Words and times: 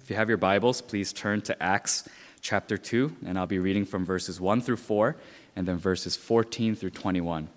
If 0.00 0.10
you 0.10 0.16
have 0.16 0.28
your 0.28 0.38
Bibles, 0.38 0.80
please 0.80 1.12
turn 1.12 1.40
to 1.42 1.62
Acts 1.62 2.08
chapter 2.40 2.76
2, 2.76 3.16
and 3.26 3.38
I'll 3.38 3.46
be 3.46 3.58
reading 3.58 3.84
from 3.84 4.04
verses 4.04 4.40
1 4.40 4.60
through 4.60 4.76
4 4.76 5.16
and 5.56 5.66
then 5.66 5.78
verses 5.78 6.14
14 6.14 6.76
through 6.76 6.90
21. 6.90 7.48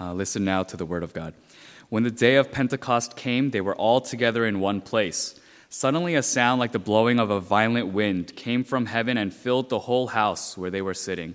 Uh, 0.00 0.12
listen 0.12 0.44
now 0.44 0.62
to 0.62 0.76
the 0.76 0.86
word 0.86 1.02
of 1.02 1.12
God. 1.12 1.34
When 1.88 2.04
the 2.04 2.10
day 2.10 2.36
of 2.36 2.52
Pentecost 2.52 3.16
came, 3.16 3.50
they 3.50 3.60
were 3.60 3.74
all 3.74 4.00
together 4.00 4.46
in 4.46 4.60
one 4.60 4.80
place. 4.80 5.34
Suddenly, 5.74 6.16
a 6.16 6.22
sound 6.22 6.60
like 6.60 6.72
the 6.72 6.78
blowing 6.78 7.18
of 7.18 7.30
a 7.30 7.40
violent 7.40 7.94
wind 7.94 8.36
came 8.36 8.62
from 8.62 8.84
heaven 8.84 9.16
and 9.16 9.32
filled 9.32 9.70
the 9.70 9.78
whole 9.78 10.08
house 10.08 10.58
where 10.58 10.70
they 10.70 10.82
were 10.82 10.92
sitting. 10.92 11.34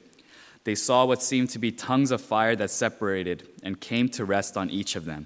They 0.64 0.76
saw 0.76 1.06
what 1.06 1.24
seemed 1.24 1.50
to 1.50 1.60
be 1.60 1.72
tongues 1.72 2.12
of 2.12 2.22
fire 2.22 2.56
that 2.58 2.70
separated 2.70 3.48
and 3.64 3.82
came 3.82 4.10
to 4.10 4.26
rest 4.26 4.56
on 4.56 4.70
each 4.70 4.96
of 4.96 5.06
them. 5.06 5.26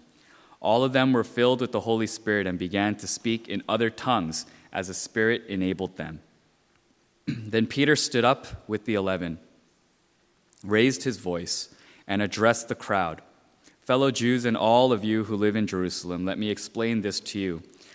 All 0.61 0.85
of 0.85 0.93
them 0.93 1.11
were 1.11 1.25
filled 1.25 1.59
with 1.59 1.73
the 1.73 1.81
Holy 1.81 2.07
Spirit 2.07 2.47
and 2.47 2.57
began 2.57 2.95
to 2.95 3.05
speak 3.05 3.49
in 3.49 3.63
other 3.67 3.89
tongues 3.89 4.45
as 4.71 4.87
the 4.87 4.93
Spirit 4.93 5.43
enabled 5.49 5.97
them. 5.97 6.21
then 7.27 7.67
Peter 7.67 7.97
stood 7.97 8.23
up 8.23 8.63
with 8.69 8.85
the 8.85 8.93
eleven, 8.93 9.39
raised 10.63 11.03
his 11.03 11.17
voice, 11.17 11.75
and 12.07 12.21
addressed 12.21 12.69
the 12.69 12.75
crowd. 12.75 13.21
Fellow 13.81 14.09
Jews 14.09 14.45
and 14.45 14.55
all 14.55 14.93
of 14.93 15.03
you 15.03 15.25
who 15.25 15.35
live 15.35 15.57
in 15.57 15.67
Jerusalem, 15.67 16.23
let 16.23 16.39
me 16.39 16.49
explain 16.49 17.01
this 17.01 17.19
to 17.19 17.39
you. 17.39 17.61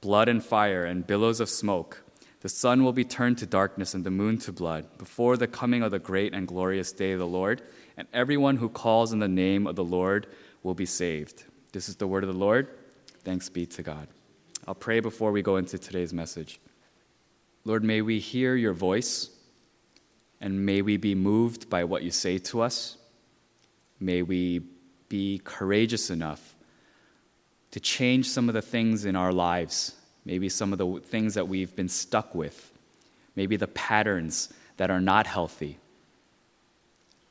blood 0.00 0.28
and 0.28 0.44
fire 0.44 0.84
and 0.84 1.06
billows 1.06 1.40
of 1.40 1.48
smoke. 1.48 2.02
The 2.40 2.48
sun 2.48 2.84
will 2.84 2.92
be 2.92 3.04
turned 3.04 3.38
to 3.38 3.46
darkness 3.46 3.92
and 3.92 4.04
the 4.04 4.10
moon 4.10 4.38
to 4.38 4.52
blood 4.52 4.86
before 4.96 5.36
the 5.36 5.46
coming 5.46 5.82
of 5.82 5.90
the 5.90 5.98
great 5.98 6.32
and 6.32 6.48
glorious 6.48 6.90
day 6.92 7.12
of 7.12 7.18
the 7.18 7.26
Lord, 7.26 7.62
and 7.96 8.08
everyone 8.12 8.56
who 8.56 8.70
calls 8.70 9.12
in 9.12 9.18
the 9.18 9.28
name 9.28 9.66
of 9.66 9.76
the 9.76 9.84
Lord 9.84 10.26
will 10.62 10.74
be 10.74 10.86
saved. 10.86 11.44
This 11.72 11.88
is 11.88 11.96
the 11.96 12.06
word 12.06 12.24
of 12.24 12.32
the 12.32 12.38
Lord. 12.38 12.68
Thanks 13.24 13.50
be 13.50 13.66
to 13.66 13.82
God. 13.82 14.08
I'll 14.66 14.74
pray 14.74 15.00
before 15.00 15.32
we 15.32 15.42
go 15.42 15.56
into 15.56 15.78
today's 15.78 16.14
message. 16.14 16.60
Lord, 17.64 17.84
may 17.84 18.00
we 18.00 18.18
hear 18.18 18.56
your 18.56 18.72
voice 18.72 19.30
and 20.40 20.64
may 20.64 20.80
we 20.80 20.96
be 20.96 21.14
moved 21.14 21.68
by 21.68 21.84
what 21.84 22.02
you 22.02 22.10
say 22.10 22.38
to 22.38 22.62
us. 22.62 22.96
May 23.98 24.22
we 24.22 24.62
be 25.08 25.40
courageous 25.44 26.08
enough 26.08 26.56
to 27.70 27.80
change 27.80 28.28
some 28.28 28.48
of 28.48 28.54
the 28.54 28.62
things 28.62 29.04
in 29.04 29.16
our 29.16 29.32
lives, 29.32 29.94
maybe 30.24 30.48
some 30.48 30.72
of 30.72 30.78
the 30.78 31.00
things 31.00 31.34
that 31.34 31.48
we've 31.48 31.74
been 31.76 31.88
stuck 31.88 32.34
with, 32.34 32.72
maybe 33.36 33.56
the 33.56 33.68
patterns 33.68 34.52
that 34.76 34.90
are 34.90 35.00
not 35.00 35.26
healthy, 35.26 35.78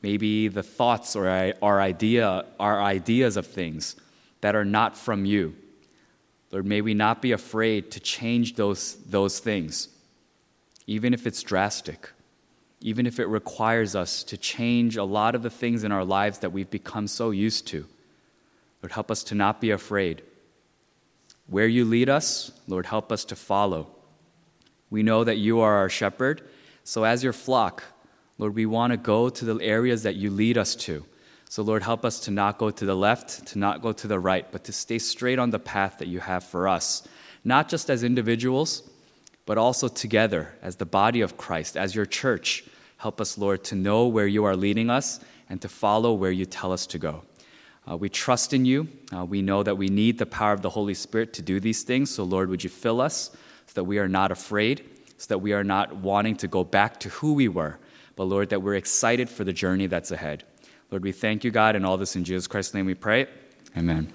maybe 0.02 0.48
the 0.48 0.64
thoughts 0.64 1.16
or 1.16 1.28
our, 1.62 1.82
idea, 1.82 2.46
our 2.60 2.82
ideas 2.82 3.38
of 3.38 3.46
things 3.46 3.96
that 4.42 4.56
are 4.56 4.66
not 4.66 4.98
from 4.98 5.26
you. 5.26 5.56
Lord, 6.52 6.66
may 6.66 6.82
we 6.82 6.94
not 6.94 7.22
be 7.22 7.32
afraid 7.32 7.92
to 7.92 8.00
change 8.00 8.56
those, 8.56 8.96
those 9.06 9.40
things, 9.40 9.90
even 10.88 11.14
if 11.14 11.28
it's 11.28 11.44
drastic, 11.44 12.10
even 12.82 13.06
if 13.06 13.20
it 13.20 13.28
requires 13.28 13.96
us 13.96 14.24
to 14.24 14.38
change 14.38 14.96
a 14.96 15.04
lot 15.04 15.36
of 15.36 15.44
the 15.44 15.50
things 15.50 15.84
in 15.84 15.92
our 15.92 16.06
lives 16.06 16.40
that 16.40 16.52
we've 16.52 16.72
become 16.72 17.08
so 17.08 17.32
used 17.32 17.68
to. 17.68 17.86
Lord, 18.82 18.94
help 18.94 19.12
us 19.12 19.24
to 19.26 19.36
not 19.36 19.60
be 19.60 19.72
afraid. 19.72 20.24
Where 21.50 21.68
you 21.68 21.86
lead 21.86 22.10
us, 22.10 22.52
Lord, 22.68 22.86
help 22.86 23.12
us 23.12 23.26
to 23.26 23.36
follow. 23.36 23.88
We 24.90 25.04
know 25.04 25.24
that 25.24 25.38
you 25.38 25.60
are 25.60 25.76
our 25.76 25.90
shepherd, 25.90 26.42
so 26.84 27.04
as 27.04 27.24
your 27.24 27.34
flock, 27.34 27.84
Lord, 28.38 28.56
we 28.56 28.66
want 28.66 28.92
to 28.92 28.98
go 28.98 29.30
to 29.30 29.46
the 29.46 29.64
areas 29.64 30.04
that 30.04 30.16
you 30.16 30.30
lead 30.30 30.58
us 30.58 30.76
to. 30.76 31.06
So, 31.50 31.64
Lord, 31.64 31.84
help 31.84 32.06
us 32.06 32.20
to 32.22 32.32
not 32.32 32.58
go 32.58 32.70
to 32.70 32.86
the 32.86 32.96
left, 32.96 33.48
to 33.48 33.60
not 33.60 33.82
go 33.82 33.92
to 33.92 34.08
the 34.08 34.20
right, 34.20 34.50
but 34.52 34.64
to 34.66 34.72
stay 34.72 35.00
straight 35.00 35.40
on 35.40 35.50
the 35.50 35.60
path 35.60 35.98
that 35.98 36.08
you 36.08 36.20
have 36.20 36.44
for 36.44 36.68
us, 36.68 37.08
not 37.44 37.68
just 37.68 37.90
as 37.90 38.04
individuals, 38.04 38.88
but 39.46 39.58
also 39.58 39.88
together 39.88 40.54
as 40.62 40.76
the 40.76 40.86
body 40.86 41.22
of 41.22 41.38
Christ, 41.38 41.76
as 41.76 41.96
your 41.96 42.06
church. 42.06 42.64
Help 42.98 43.20
us, 43.20 43.38
Lord, 43.38 43.64
to 43.66 43.76
know 43.76 44.08
where 44.08 44.28
you 44.28 44.46
are 44.46 44.56
leading 44.56 44.92
us 44.92 45.20
and 45.50 45.60
to 45.62 45.68
follow 45.68 46.14
where 46.14 46.32
you 46.32 46.46
tell 46.46 46.72
us 46.72 46.86
to 46.88 47.00
go. 47.00 47.24
Uh, 47.90 47.98
we 47.98 48.10
trust 48.10 48.54
in 48.54 48.66
you. 48.66 48.88
Uh, 49.16 49.26
we 49.26 49.42
know 49.42 49.64
that 49.64 49.76
we 49.76 49.88
need 49.88 50.18
the 50.18 50.26
power 50.26 50.54
of 50.54 50.62
the 50.62 50.70
Holy 50.70 50.94
Spirit 50.94 51.34
to 51.34 51.42
do 51.42 51.60
these 51.60 51.84
things. 51.84 52.12
So, 52.12 52.24
Lord, 52.24 52.50
would 52.50 52.64
you 52.64 52.70
fill 52.70 53.02
us 53.02 53.32
so 53.68 53.74
that 53.76 53.84
we 53.84 54.00
are 54.00 54.08
not 54.08 54.32
afraid, 54.32 54.84
so 55.18 55.28
that 55.30 55.40
we 55.40 55.54
are 55.54 55.64
not 55.64 55.96
wanting 55.96 56.36
to 56.38 56.48
go 56.48 56.64
back 56.64 57.00
to 57.02 57.10
who 57.10 57.34
we 57.34 57.48
were, 57.48 57.80
but, 58.16 58.26
Lord, 58.26 58.50
that 58.50 58.62
we're 58.62 58.76
excited 58.76 59.30
for 59.30 59.44
the 59.44 59.54
journey 59.54 59.88
that's 59.88 60.12
ahead. 60.12 60.44
Lord, 60.92 61.04
we 61.04 61.12
thank 61.12 61.44
you, 61.44 61.52
God, 61.52 61.76
and 61.76 61.86
all 61.86 61.98
this 61.98 62.16
in 62.16 62.24
Jesus 62.24 62.48
Christ's 62.48 62.74
name 62.74 62.86
we 62.86 62.96
pray. 62.96 63.28
Amen. 63.78 64.12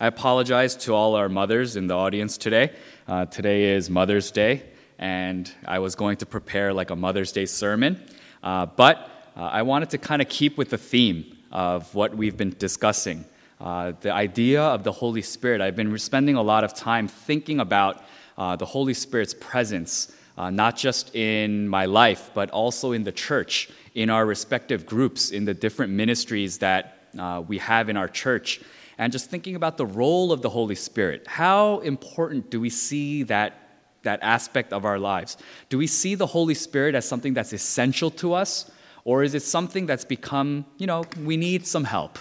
I 0.00 0.06
apologize 0.06 0.76
to 0.76 0.94
all 0.94 1.16
our 1.16 1.28
mothers 1.28 1.74
in 1.74 1.86
the 1.86 1.94
audience 1.96 2.38
today. 2.38 2.70
Uh, 3.08 3.24
today 3.24 3.74
is 3.74 3.90
Mother's 3.90 4.30
Day, 4.30 4.62
and 4.98 5.50
I 5.66 5.80
was 5.80 5.96
going 5.96 6.18
to 6.18 6.26
prepare 6.26 6.72
like 6.72 6.90
a 6.90 6.96
Mother's 6.96 7.32
Day 7.32 7.46
sermon, 7.46 8.00
uh, 8.42 8.66
but 8.66 9.10
uh, 9.36 9.40
I 9.40 9.62
wanted 9.62 9.90
to 9.90 9.98
kind 9.98 10.22
of 10.22 10.28
keep 10.28 10.56
with 10.56 10.70
the 10.70 10.78
theme 10.78 11.37
of 11.50 11.94
what 11.94 12.14
we've 12.16 12.36
been 12.36 12.54
discussing. 12.58 13.24
Uh, 13.60 13.92
the 14.02 14.12
idea 14.12 14.62
of 14.62 14.84
the 14.84 14.92
Holy 14.92 15.22
Spirit. 15.22 15.60
I've 15.60 15.74
been 15.74 15.98
spending 15.98 16.36
a 16.36 16.42
lot 16.42 16.62
of 16.62 16.74
time 16.74 17.08
thinking 17.08 17.58
about 17.58 18.04
uh, 18.36 18.54
the 18.54 18.66
Holy 18.66 18.94
Spirit's 18.94 19.34
presence, 19.34 20.12
uh, 20.36 20.50
not 20.50 20.76
just 20.76 21.14
in 21.16 21.68
my 21.68 21.86
life, 21.86 22.30
but 22.34 22.50
also 22.50 22.92
in 22.92 23.02
the 23.02 23.10
church, 23.10 23.68
in 23.94 24.10
our 24.10 24.24
respective 24.24 24.86
groups, 24.86 25.30
in 25.30 25.44
the 25.44 25.54
different 25.54 25.92
ministries 25.92 26.58
that 26.58 27.08
uh, 27.18 27.42
we 27.46 27.58
have 27.58 27.88
in 27.88 27.96
our 27.96 28.06
church. 28.06 28.60
And 28.96 29.12
just 29.12 29.28
thinking 29.28 29.56
about 29.56 29.76
the 29.76 29.86
role 29.86 30.30
of 30.30 30.42
the 30.42 30.50
Holy 30.50 30.76
Spirit. 30.76 31.26
How 31.26 31.80
important 31.80 32.50
do 32.50 32.60
we 32.60 32.70
see 32.70 33.24
that, 33.24 33.54
that 34.02 34.20
aspect 34.22 34.72
of 34.72 34.84
our 34.84 35.00
lives? 35.00 35.36
Do 35.68 35.78
we 35.78 35.88
see 35.88 36.14
the 36.14 36.26
Holy 36.26 36.54
Spirit 36.54 36.94
as 36.94 37.08
something 37.08 37.34
that's 37.34 37.52
essential 37.52 38.10
to 38.12 38.34
us? 38.34 38.70
Or 39.08 39.22
is 39.22 39.34
it 39.34 39.42
something 39.42 39.86
that's 39.86 40.04
become, 40.04 40.66
you 40.76 40.86
know, 40.86 41.02
we 41.24 41.38
need 41.38 41.66
some 41.66 41.84
help? 41.84 42.18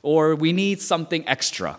Or 0.00 0.36
we 0.36 0.52
need 0.52 0.80
something 0.80 1.26
extra? 1.26 1.78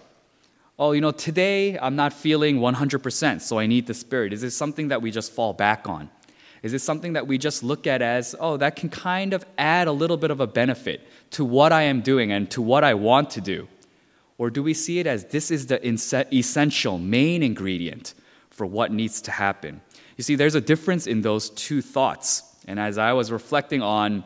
Oh, 0.78 0.92
you 0.92 1.00
know, 1.00 1.12
today 1.12 1.80
I'm 1.80 1.96
not 1.96 2.12
feeling 2.12 2.60
100%, 2.60 3.40
so 3.40 3.60
I 3.60 3.66
need 3.66 3.88
the 3.88 3.94
Spirit. 3.94 4.34
Is 4.34 4.44
it 4.44 4.52
something 4.52 4.90
that 4.90 5.02
we 5.02 5.10
just 5.10 5.32
fall 5.32 5.54
back 5.54 5.88
on? 5.88 6.10
Is 6.64 6.74
it 6.74 6.80
something 6.80 7.14
that 7.14 7.28
we 7.28 7.38
just 7.38 7.64
look 7.64 7.88
at 7.88 8.02
as, 8.02 8.36
oh, 8.42 8.58
that 8.58 8.76
can 8.76 8.90
kind 8.90 9.34
of 9.34 9.46
add 9.58 9.88
a 9.88 9.94
little 9.94 10.18
bit 10.18 10.32
of 10.32 10.42
a 10.42 10.48
benefit 10.48 11.08
to 11.30 11.46
what 11.46 11.72
I 11.72 11.84
am 11.84 12.02
doing 12.02 12.34
and 12.34 12.52
to 12.52 12.62
what 12.62 12.84
I 12.84 12.94
want 12.94 13.30
to 13.30 13.40
do? 13.40 13.70
Or 14.38 14.50
do 14.50 14.62
we 14.62 14.74
see 14.74 15.00
it 15.00 15.08
as 15.08 15.24
this 15.24 15.50
is 15.50 15.68
the 15.68 15.80
essential, 16.36 16.98
main 16.98 17.42
ingredient 17.42 18.14
for 18.50 18.66
what 18.66 18.92
needs 18.92 19.22
to 19.22 19.32
happen? 19.32 19.80
You 20.18 20.26
see, 20.26 20.36
there's 20.36 20.56
a 20.56 20.62
difference 20.62 21.08
in 21.08 21.22
those 21.22 21.52
two 21.52 21.82
thoughts. 21.82 22.44
And 22.68 22.82
as 22.82 22.98
I 22.98 23.14
was 23.14 23.32
reflecting 23.32 23.82
on 23.82 24.26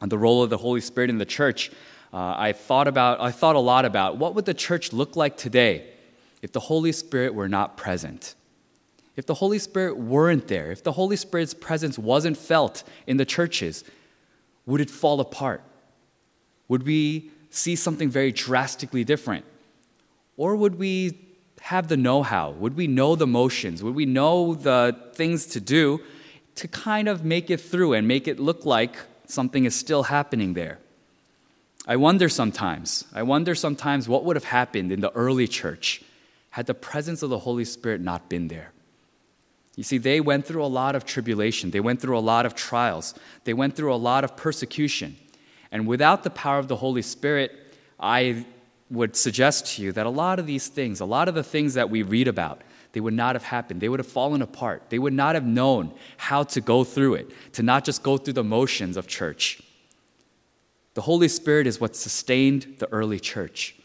the 0.00 0.18
role 0.18 0.42
of 0.42 0.50
the 0.50 0.58
Holy 0.58 0.80
Spirit 0.80 1.10
in 1.10 1.18
the 1.18 1.26
church, 1.26 1.70
uh, 2.12 2.34
I 2.36 2.52
thought 2.52 2.88
about 2.88 3.20
I 3.20 3.30
thought 3.30 3.56
a 3.56 3.60
lot 3.60 3.84
about 3.84 4.16
what 4.16 4.34
would 4.34 4.44
the 4.44 4.54
church 4.54 4.92
look 4.92 5.16
like 5.16 5.36
today 5.36 5.86
if 6.40 6.52
the 6.52 6.60
Holy 6.60 6.92
Spirit 6.92 7.34
were 7.34 7.48
not 7.48 7.76
present. 7.76 8.34
If 9.16 9.26
the 9.26 9.34
Holy 9.34 9.58
Spirit 9.58 9.98
weren't 9.98 10.46
there, 10.46 10.70
if 10.70 10.84
the 10.84 10.92
Holy 10.92 11.16
Spirit's 11.16 11.52
presence 11.52 11.98
wasn't 11.98 12.36
felt 12.36 12.84
in 13.06 13.16
the 13.16 13.24
churches, 13.24 13.84
would 14.64 14.80
it 14.80 14.90
fall 14.90 15.18
apart? 15.20 15.62
Would 16.68 16.84
we 16.84 17.32
see 17.50 17.74
something 17.74 18.08
very 18.10 18.30
drastically 18.30 19.02
different? 19.02 19.44
Or 20.36 20.54
would 20.54 20.78
we 20.78 21.18
have 21.62 21.88
the 21.88 21.96
know 21.96 22.22
how? 22.22 22.52
Would 22.52 22.76
we 22.76 22.86
know 22.86 23.16
the 23.16 23.26
motions? 23.26 23.82
Would 23.82 23.96
we 23.96 24.06
know 24.06 24.54
the 24.54 24.96
things 25.14 25.46
to 25.46 25.60
do 25.60 26.00
to 26.54 26.68
kind 26.68 27.08
of 27.08 27.24
make 27.24 27.50
it 27.50 27.60
through 27.60 27.94
and 27.94 28.06
make 28.06 28.28
it 28.28 28.38
look 28.38 28.64
like 28.64 28.96
something 29.28 29.64
is 29.64 29.76
still 29.76 30.04
happening 30.04 30.54
there. 30.54 30.78
I 31.86 31.96
wonder 31.96 32.28
sometimes, 32.28 33.04
I 33.14 33.22
wonder 33.22 33.54
sometimes 33.54 34.08
what 34.08 34.24
would 34.24 34.36
have 34.36 34.44
happened 34.44 34.90
in 34.90 35.00
the 35.00 35.12
early 35.12 35.46
church 35.46 36.02
had 36.50 36.66
the 36.66 36.74
presence 36.74 37.22
of 37.22 37.30
the 37.30 37.38
Holy 37.38 37.64
Spirit 37.64 38.00
not 38.00 38.28
been 38.28 38.48
there. 38.48 38.72
You 39.76 39.84
see, 39.84 39.98
they 39.98 40.20
went 40.20 40.44
through 40.44 40.64
a 40.64 40.66
lot 40.66 40.96
of 40.96 41.04
tribulation, 41.04 41.70
they 41.70 41.80
went 41.80 42.00
through 42.00 42.18
a 42.18 42.20
lot 42.20 42.44
of 42.44 42.54
trials, 42.54 43.14
they 43.44 43.54
went 43.54 43.76
through 43.76 43.94
a 43.94 43.96
lot 43.96 44.24
of 44.24 44.36
persecution. 44.36 45.16
And 45.70 45.86
without 45.86 46.24
the 46.24 46.30
power 46.30 46.58
of 46.58 46.68
the 46.68 46.76
Holy 46.76 47.02
Spirit, 47.02 47.52
I 48.00 48.44
would 48.90 49.14
suggest 49.14 49.76
to 49.76 49.82
you 49.82 49.92
that 49.92 50.06
a 50.06 50.10
lot 50.10 50.38
of 50.38 50.46
these 50.46 50.68
things, 50.68 51.00
a 51.00 51.04
lot 51.04 51.28
of 51.28 51.34
the 51.34 51.44
things 51.44 51.74
that 51.74 51.90
we 51.90 52.02
read 52.02 52.26
about, 52.26 52.62
they 52.92 53.00
would 53.00 53.14
not 53.14 53.34
have 53.34 53.44
happened. 53.44 53.80
They 53.80 53.88
would 53.88 54.00
have 54.00 54.06
fallen 54.06 54.42
apart. 54.42 54.84
They 54.88 54.98
would 54.98 55.12
not 55.12 55.34
have 55.34 55.46
known 55.46 55.92
how 56.16 56.42
to 56.44 56.60
go 56.60 56.84
through 56.84 57.14
it, 57.14 57.30
to 57.52 57.62
not 57.62 57.84
just 57.84 58.02
go 58.02 58.16
through 58.16 58.34
the 58.34 58.44
motions 58.44 58.96
of 58.96 59.06
church. 59.06 59.60
The 60.94 61.02
Holy 61.02 61.28
Spirit 61.28 61.66
is 61.66 61.80
what 61.80 61.94
sustained 61.94 62.76
the 62.78 62.90
early 62.92 63.20
church. 63.20 63.76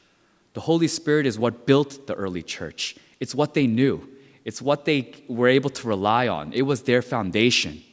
The 0.54 0.62
Holy 0.62 0.88
Spirit 0.88 1.26
is 1.26 1.38
what 1.38 1.66
built 1.66 2.08
the 2.08 2.14
early 2.16 2.44
church. 2.44 2.96
It's 3.20 3.36
what 3.36 3.54
they 3.54 3.68
knew, 3.68 4.10
it's 4.46 4.62
what 4.62 4.86
they 4.86 5.14
were 5.28 5.48
able 5.48 5.70
to 5.70 5.88
rely 5.88 6.28
on. 6.28 6.54
It 6.54 6.64
was 6.64 6.84
their 6.84 7.02
foundation. 7.02 7.84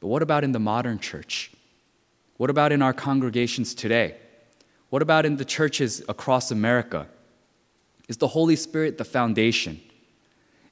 But 0.00 0.08
what 0.08 0.22
about 0.22 0.44
in 0.44 0.52
the 0.52 0.60
modern 0.60 0.98
church? 0.98 1.50
What 2.36 2.50
about 2.50 2.72
in 2.72 2.82
our 2.82 2.92
congregations 2.92 3.74
today? 3.74 4.16
What 4.90 5.02
about 5.02 5.26
in 5.26 5.36
the 5.36 5.44
churches 5.44 6.02
across 6.08 6.50
America? 6.50 7.08
Is 8.08 8.16
the 8.16 8.28
Holy 8.28 8.56
Spirit 8.56 8.98
the 8.98 9.04
foundation? 9.04 9.80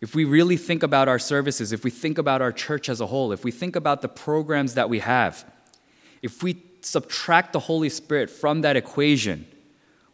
If 0.01 0.15
we 0.15 0.25
really 0.25 0.57
think 0.57 0.83
about 0.83 1.09
our 1.09 1.19
services, 1.19 1.73
if 1.73 1.85
we 1.85 1.91
think 1.91 2.19
about 2.19 2.43
our 2.43 2.53
church 2.53 2.89
as 2.89 3.01
a 3.01 3.07
whole, 3.07 3.33
if 3.33 3.45
we 3.45 3.51
think 3.51 3.77
about 3.77 4.03
the 4.03 4.09
programs 4.09 4.75
that 4.75 4.91
we 4.91 4.99
have, 4.99 5.45
if 6.23 6.43
we 6.43 6.63
subtract 6.81 7.53
the 7.53 7.61
Holy 7.61 7.89
Spirit 7.89 8.31
from 8.31 8.61
that 8.63 8.77
equation, 8.77 9.47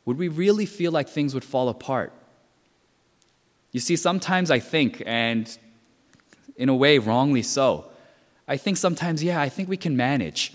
would 0.04 0.18
we 0.18 0.28
really 0.28 0.66
feel 0.66 0.92
like 0.92 1.08
things 1.08 1.34
would 1.34 1.44
fall 1.44 1.68
apart? 1.68 2.12
You 3.72 3.80
see, 3.80 3.96
sometimes 3.96 4.50
I 4.50 4.58
think, 4.58 5.02
and 5.06 5.56
in 6.56 6.68
a 6.68 6.74
way, 6.74 6.98
wrongly 6.98 7.42
so, 7.42 7.86
I 8.46 8.56
think 8.56 8.76
sometimes, 8.76 9.22
yeah, 9.22 9.40
I 9.40 9.48
think 9.48 9.68
we 9.68 9.76
can 9.76 9.96
manage. 9.96 10.52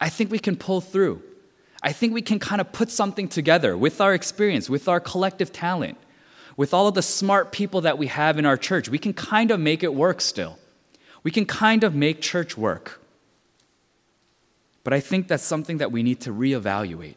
I 0.00 0.08
think 0.08 0.30
we 0.30 0.38
can 0.38 0.56
pull 0.56 0.80
through. 0.80 1.22
I 1.82 1.92
think 1.92 2.12
we 2.12 2.22
can 2.22 2.38
kind 2.38 2.60
of 2.60 2.72
put 2.72 2.90
something 2.90 3.28
together 3.28 3.76
with 3.76 4.00
our 4.00 4.12
experience, 4.12 4.68
with 4.68 4.88
our 4.88 5.00
collective 5.00 5.52
talent, 5.52 5.96
with 6.56 6.74
all 6.74 6.86
of 6.86 6.94
the 6.94 7.02
smart 7.02 7.52
people 7.52 7.80
that 7.80 7.96
we 7.96 8.08
have 8.08 8.38
in 8.38 8.44
our 8.44 8.56
church. 8.56 8.88
We 8.88 8.98
can 8.98 9.14
kind 9.14 9.50
of 9.50 9.58
make 9.58 9.82
it 9.82 9.94
work 9.94 10.20
still. 10.20 10.58
We 11.22 11.30
can 11.30 11.46
kind 11.46 11.84
of 11.84 11.94
make 11.94 12.20
church 12.20 12.56
work. 12.56 13.00
But 14.84 14.92
I 14.92 15.00
think 15.00 15.28
that's 15.28 15.42
something 15.42 15.78
that 15.78 15.92
we 15.92 16.02
need 16.02 16.20
to 16.20 16.32
reevaluate, 16.32 17.16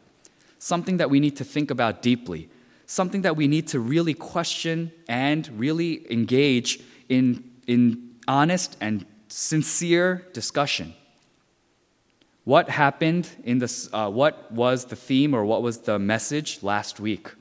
something 0.58 0.98
that 0.98 1.10
we 1.10 1.20
need 1.20 1.36
to 1.36 1.44
think 1.44 1.70
about 1.70 2.02
deeply, 2.02 2.48
something 2.86 3.22
that 3.22 3.36
we 3.36 3.48
need 3.48 3.68
to 3.68 3.80
really 3.80 4.14
question 4.14 4.92
and 5.08 5.48
really 5.58 6.10
engage 6.12 6.80
in, 7.08 7.44
in 7.66 8.16
honest 8.28 8.76
and 8.80 9.06
sincere 9.28 10.26
discussion. 10.32 10.94
What 12.44 12.68
happened 12.68 13.28
in 13.42 13.58
this, 13.58 13.88
uh, 13.92 14.10
what 14.10 14.52
was 14.52 14.86
the 14.86 14.96
theme 14.96 15.34
or 15.34 15.44
what 15.44 15.62
was 15.62 15.78
the 15.78 15.98
message 15.98 16.62
last 16.62 17.00
week? 17.00 17.32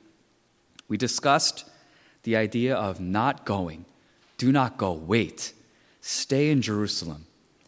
We 0.88 0.98
discussed 0.98 1.66
the 2.24 2.38
idea 2.38 2.74
of 2.76 3.02
not 3.02 3.46
going. 3.46 3.86
Do 4.38 4.52
not 4.52 4.78
go, 4.78 4.94
wait. 4.94 5.54
Stay 6.00 6.50
in 6.50 6.62
Jerusalem 6.62 7.26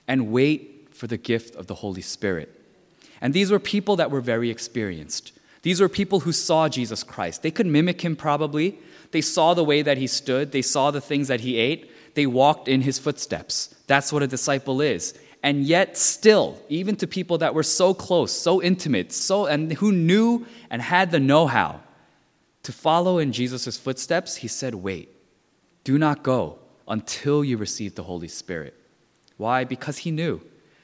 and 0.08 0.32
wait 0.32 0.90
for 0.92 1.08
the 1.08 1.18
gift 1.18 1.56
of 1.56 1.68
the 1.68 1.76
Holy 1.76 2.02
Spirit. 2.02 2.62
And 3.20 3.34
these 3.34 3.52
were 3.52 3.60
people 3.60 3.98
that 3.98 4.12
were 4.12 4.22
very 4.22 4.50
experienced. 4.50 5.34
These 5.62 5.82
were 5.82 5.90
people 5.90 6.22
who 6.22 6.32
saw 6.32 6.70
Jesus 6.70 7.04
Christ. 7.04 7.42
They 7.42 7.52
could 7.52 7.66
mimic 7.66 8.02
him 8.02 8.16
probably. 8.16 8.80
They 9.12 9.22
saw 9.22 9.54
the 9.54 9.64
way 9.64 9.82
that 9.82 9.98
he 9.98 10.08
stood, 10.08 10.52
they 10.52 10.62
saw 10.62 10.92
the 10.92 11.02
things 11.02 11.28
that 11.28 11.42
he 11.42 11.58
ate, 11.58 11.92
they 12.16 12.26
walked 12.26 12.68
in 12.68 12.82
his 12.82 13.00
footsteps. 13.00 13.76
That's 13.88 14.12
what 14.14 14.24
a 14.24 14.28
disciple 14.28 14.82
is 14.82 15.14
and 15.46 15.64
yet 15.64 15.98
still 15.98 16.48
even 16.68 16.96
to 16.96 17.06
people 17.08 17.38
that 17.38 17.54
were 17.54 17.68
so 17.82 17.94
close 17.94 18.32
so 18.32 18.62
intimate 18.62 19.14
so 19.14 19.46
and 19.46 19.74
who 19.74 19.92
knew 19.92 20.46
and 20.70 20.82
had 20.82 21.12
the 21.12 21.20
know-how 21.20 21.80
to 22.64 22.72
follow 22.72 23.20
in 23.20 23.32
jesus' 23.32 23.78
footsteps 23.78 24.38
he 24.38 24.48
said 24.48 24.76
wait 24.76 25.08
do 25.86 25.98
not 25.98 26.24
go 26.24 26.58
until 26.88 27.44
you 27.44 27.58
receive 27.58 27.96
the 27.96 28.04
holy 28.04 28.28
spirit. 28.28 28.74
Why? 29.38 29.64
Because 29.64 30.00
he 30.00 30.12
knew. 30.12 30.42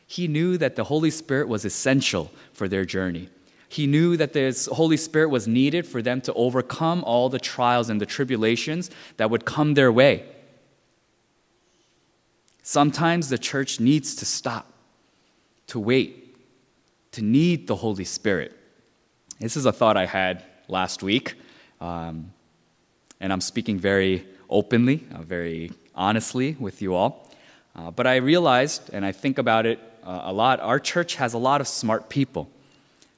He 0.07 0.27
knew 0.27 0.57
that 0.57 0.75
the 0.75 0.85
holy 0.85 1.11
spirit 1.11 1.47
was 1.47 1.65
essential 1.65 2.31
for 2.53 2.67
their 2.67 2.85
journey. 2.85 3.29
He 3.67 3.87
knew 3.87 4.17
that 4.17 4.33
the 4.33 4.67
Holy 4.73 4.97
Spirit 4.97 5.29
was 5.29 5.47
needed 5.47 5.87
for 5.87 6.01
them 6.01 6.19
to 6.21 6.33
overcome 6.33 7.05
all 7.05 7.29
the 7.29 7.39
trials 7.39 7.89
and 7.89 8.01
the 8.01 8.05
tribulations 8.05 8.91
that 9.15 9.29
would 9.29 9.45
come 9.45 9.75
their 9.75 9.93
way. 9.93 10.25
Sometimes 12.63 13.29
the 13.29 13.37
church 13.37 13.79
needs 13.79 14.15
to 14.15 14.25
stop, 14.25 14.71
to 15.67 15.79
wait, 15.79 16.37
to 17.11 17.21
need 17.21 17.67
the 17.67 17.75
Holy 17.75 18.05
Spirit. 18.05 18.57
This 19.39 19.57
is 19.57 19.65
a 19.65 19.71
thought 19.71 19.97
I 19.97 20.05
had 20.05 20.43
last 20.67 21.01
week, 21.01 21.35
um, 21.79 22.31
and 23.19 23.33
I'm 23.33 23.41
speaking 23.41 23.79
very 23.79 24.27
openly, 24.49 25.05
uh, 25.13 25.21
very 25.23 25.71
honestly 25.95 26.55
with 26.59 26.81
you 26.81 26.93
all. 26.93 27.29
Uh, 27.75 27.89
but 27.89 28.05
I 28.05 28.17
realized, 28.17 28.89
and 28.93 29.05
I 29.05 29.11
think 29.11 29.37
about 29.37 29.65
it 29.65 29.79
uh, 30.03 30.21
a 30.25 30.33
lot, 30.33 30.59
our 30.59 30.79
church 30.79 31.15
has 31.15 31.33
a 31.33 31.37
lot 31.37 31.61
of 31.61 31.67
smart 31.67 32.09
people. 32.09 32.49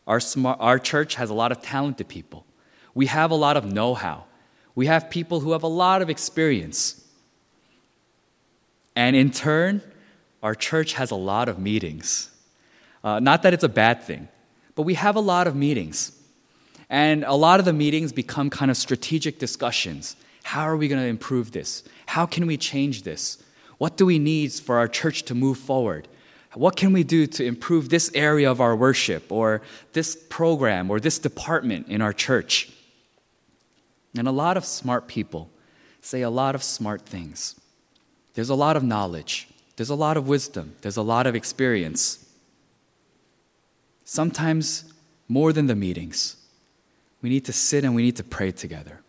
Our, 0.05 0.19
smart, 0.19 0.57
our 0.59 0.79
church 0.79 1.15
has 1.15 1.29
a 1.29 1.33
lot 1.33 1.51
of 1.51 1.61
talented 1.61 2.07
people. 2.07 2.45
We 2.93 3.07
have 3.07 3.31
a 3.31 3.35
lot 3.35 3.57
of 3.57 3.65
know 3.65 3.93
how. 3.95 4.25
We 4.75 4.87
have 4.87 5.09
people 5.09 5.39
who 5.39 5.51
have 5.51 5.63
a 5.63 5.67
lot 5.67 6.01
of 6.01 6.09
experience. 6.09 7.02
And 8.95 9.15
in 9.15 9.31
turn, 9.31 9.81
our 10.41 10.55
church 10.55 10.93
has 10.93 11.11
a 11.11 11.15
lot 11.15 11.49
of 11.49 11.57
meetings. 11.57 12.29
Uh, 13.03 13.19
not 13.19 13.43
that 13.43 13.53
it's 13.53 13.63
a 13.63 13.69
bad 13.69 14.03
thing, 14.03 14.27
but 14.75 14.83
we 14.83 14.93
have 14.93 15.15
a 15.15 15.19
lot 15.19 15.47
of 15.47 15.55
meetings. 15.55 16.19
And 16.89 17.23
a 17.23 17.33
lot 17.33 17.59
of 17.59 17.65
the 17.65 17.73
meetings 17.73 18.11
become 18.11 18.49
kind 18.49 18.69
of 18.69 18.77
strategic 18.77 19.39
discussions. 19.39 20.15
How 20.43 20.63
are 20.63 20.77
we 20.77 20.87
going 20.87 21.01
to 21.01 21.07
improve 21.07 21.51
this? 21.51 21.83
How 22.05 22.25
can 22.25 22.45
we 22.45 22.57
change 22.57 23.03
this? 23.03 23.41
What 23.77 23.97
do 23.97 24.05
we 24.05 24.19
need 24.19 24.53
for 24.53 24.77
our 24.77 24.87
church 24.87 25.23
to 25.23 25.35
move 25.35 25.57
forward? 25.57 26.07
What 26.53 26.75
can 26.75 26.93
we 26.93 27.03
do 27.03 27.25
to 27.25 27.43
improve 27.43 27.89
this 27.89 28.11
area 28.13 28.51
of 28.51 28.61
our 28.61 28.75
worship 28.75 29.31
or 29.31 29.61
this 29.93 30.15
program 30.29 30.91
or 30.91 30.99
this 30.99 31.17
department 31.17 31.87
in 31.87 32.01
our 32.01 32.13
church? 32.13 32.71
And 34.15 34.27
a 34.27 34.31
lot 34.31 34.57
of 34.57 34.65
smart 34.65 35.07
people 35.07 35.49
say 36.01 36.21
a 36.21 36.29
lot 36.29 36.53
of 36.53 36.61
smart 36.61 37.01
things. 37.01 37.59
There's 38.33 38.49
a 38.49 38.55
lot 38.55 38.75
of 38.75 38.83
knowledge, 38.83 39.47
there's 39.75 39.89
a 39.89 39.95
lot 39.95 40.17
of 40.17 40.27
wisdom, 40.27 40.75
there's 40.81 40.97
a 40.97 41.01
lot 41.01 41.27
of 41.27 41.35
experience. 41.35 42.29
Sometimes 44.05 44.91
more 45.27 45.53
than 45.53 45.67
the 45.67 45.75
meetings, 45.75 46.35
we 47.21 47.29
need 47.29 47.45
to 47.45 47.53
sit 47.53 47.83
and 47.83 47.95
we 47.95 48.01
need 48.01 48.17
to 48.17 48.23
pray 48.23 48.51
together. 48.51 48.99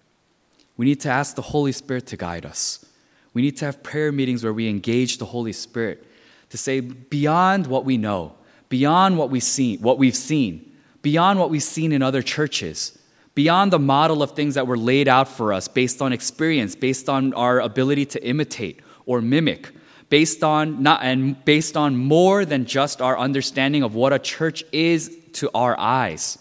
We 0.77 0.87
need 0.87 1.01
to 1.01 1.09
ask 1.09 1.37
the 1.37 1.43
Holy 1.43 1.73
Spirit 1.73 2.07
to 2.07 2.17
guide 2.17 2.47
us. 2.47 2.85
We 3.33 3.43
need 3.43 3.57
to 3.59 3.65
have 3.65 3.83
prayer 3.83 4.13
meetings 4.13 4.45
where 4.45 4.53
we 4.53 4.69
engage 4.69 5.19
the 5.19 5.27
Holy 5.27 5.53
Spirit 5.53 6.07
to 6.51 6.57
say 6.57 6.81
beyond 6.81 7.67
what 7.67 7.85
we 7.85 7.97
know, 7.97 8.35
beyond 8.69 9.19
what 9.19 9.31
we've 9.31 9.43
seen, 9.43 9.81
what 9.81 9.99
we've 9.99 10.17
seen, 10.17 10.73
beyond 11.03 11.39
what 11.39 11.51
we've 11.51 11.63
seen 11.63 11.93
in 11.93 12.03
other 12.03 12.23
churches, 12.23 12.97
beyond 13.35 13.73
the 13.73 13.79
model 13.79 14.23
of 14.23 14.33
things 14.33 14.55
that 14.55 14.67
were 14.67 14.79
laid 14.79 15.09
out 15.09 15.29
for 15.29 15.53
us 15.53 15.67
based 15.67 16.01
on 16.01 16.13
experience, 16.13 16.77
based 16.77 17.09
on 17.09 17.35
our 17.35 17.61
ability 17.61 18.07
to 18.07 18.25
imitate 18.25 18.81
or 19.07 19.21
mimic 19.21 19.71
based 20.09 20.45
on 20.45 20.83
not 20.83 21.03
and 21.03 21.45
based 21.45 21.77
on 21.77 21.97
more 21.97 22.45
than 22.45 22.65
just 22.65 23.01
our 23.01 23.19
understanding 23.19 23.83
of 23.83 23.95
what 23.95 24.13
a 24.13 24.19
church 24.19 24.63
is 24.73 25.17
to 25.33 25.51
our 25.55 25.79
eyes. 25.79 26.39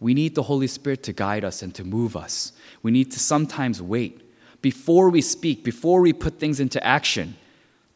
We 0.00 0.14
need 0.14 0.34
the 0.34 0.42
Holy 0.42 0.66
Spirit 0.66 1.02
to 1.04 1.12
guide 1.12 1.44
us 1.44 1.62
and 1.62 1.74
to 1.76 1.84
move 1.84 2.16
us. 2.16 2.52
We 2.82 2.90
need 2.90 3.12
to 3.12 3.18
sometimes 3.18 3.80
wait 3.80 4.20
before 4.60 5.10
we 5.10 5.20
speak, 5.20 5.62
before 5.62 6.00
we 6.00 6.12
put 6.12 6.38
things 6.38 6.58
into 6.60 6.84
action, 6.84 7.36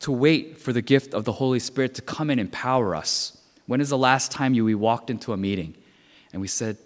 to 0.01 0.13
wait 0.13 0.59
for 0.59 0.73
the 0.73 0.83
gift 0.83 1.13
of 1.15 1.25
the 1.25 1.33
Holy 1.33 1.59
Spirit 1.59 1.95
to 1.95 2.03
come 2.03 2.31
and 2.31 2.39
empower 2.39 2.95
us. 2.95 3.39
When 3.67 3.81
is 3.81 3.89
the 3.89 3.99
last 3.99 4.31
time 4.31 4.55
you 4.55 4.65
we 4.65 4.75
walked 4.75 5.11
into 5.11 5.33
a 5.33 5.37
meeting 5.37 5.75
and 6.33 6.41
we 6.41 6.49
said, 6.49 6.77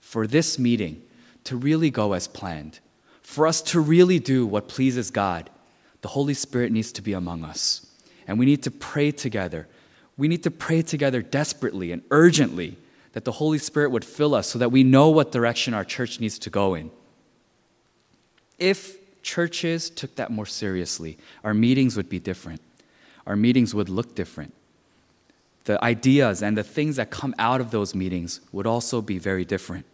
for 0.00 0.26
this 0.26 0.58
meeting 0.58 1.02
to 1.44 1.56
really 1.56 1.90
go 1.90 2.12
as 2.12 2.26
planned, 2.26 2.80
for 3.20 3.46
us 3.46 3.62
to 3.62 3.80
really 3.80 4.18
do 4.18 4.46
what 4.46 4.68
pleases 4.68 5.10
God, 5.10 5.50
the 6.02 6.08
Holy 6.08 6.34
Spirit 6.34 6.70
needs 6.72 6.92
to 6.92 7.02
be 7.02 7.14
among 7.14 7.44
us. 7.44 7.86
And 8.26 8.38
we 8.38 8.46
need 8.46 8.62
to 8.64 8.70
pray 8.70 9.10
together. 9.10 9.66
We 10.16 10.28
need 10.28 10.42
to 10.42 10.50
pray 10.50 10.82
together 10.82 11.22
desperately 11.22 11.90
and 11.90 12.02
urgently 12.10 12.76
that 13.12 13.24
the 13.24 13.32
Holy 13.32 13.58
Spirit 13.58 13.90
would 13.90 14.04
fill 14.04 14.34
us 14.34 14.48
so 14.48 14.58
that 14.58 14.70
we 14.70 14.82
know 14.82 15.08
what 15.08 15.32
direction 15.32 15.74
our 15.74 15.84
church 15.84 16.20
needs 16.20 16.38
to 16.40 16.50
go 16.50 16.74
in. 16.74 16.90
If 18.58 18.98
churches 19.22 19.90
took 19.90 20.14
that 20.16 20.30
more 20.30 20.46
seriously, 20.46 21.18
our 21.44 21.54
meetings 21.54 21.96
would 21.96 22.08
be 22.08 22.18
different. 22.18 22.60
Our 23.26 23.36
meetings 23.36 23.74
would 23.74 23.88
look 23.88 24.14
different. 24.14 24.54
The 25.64 25.82
ideas 25.84 26.42
and 26.42 26.56
the 26.56 26.64
things 26.64 26.96
that 26.96 27.10
come 27.10 27.34
out 27.38 27.60
of 27.60 27.70
those 27.70 27.94
meetings 27.94 28.40
would 28.50 28.66
also 28.66 29.00
be 29.00 29.18
very 29.18 29.44
different. 29.44 29.86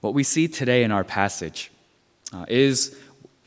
What 0.00 0.14
we 0.14 0.22
see 0.22 0.48
today 0.48 0.82
in 0.82 0.90
our 0.90 1.04
passage 1.04 1.70
uh, 2.32 2.46
is 2.48 2.96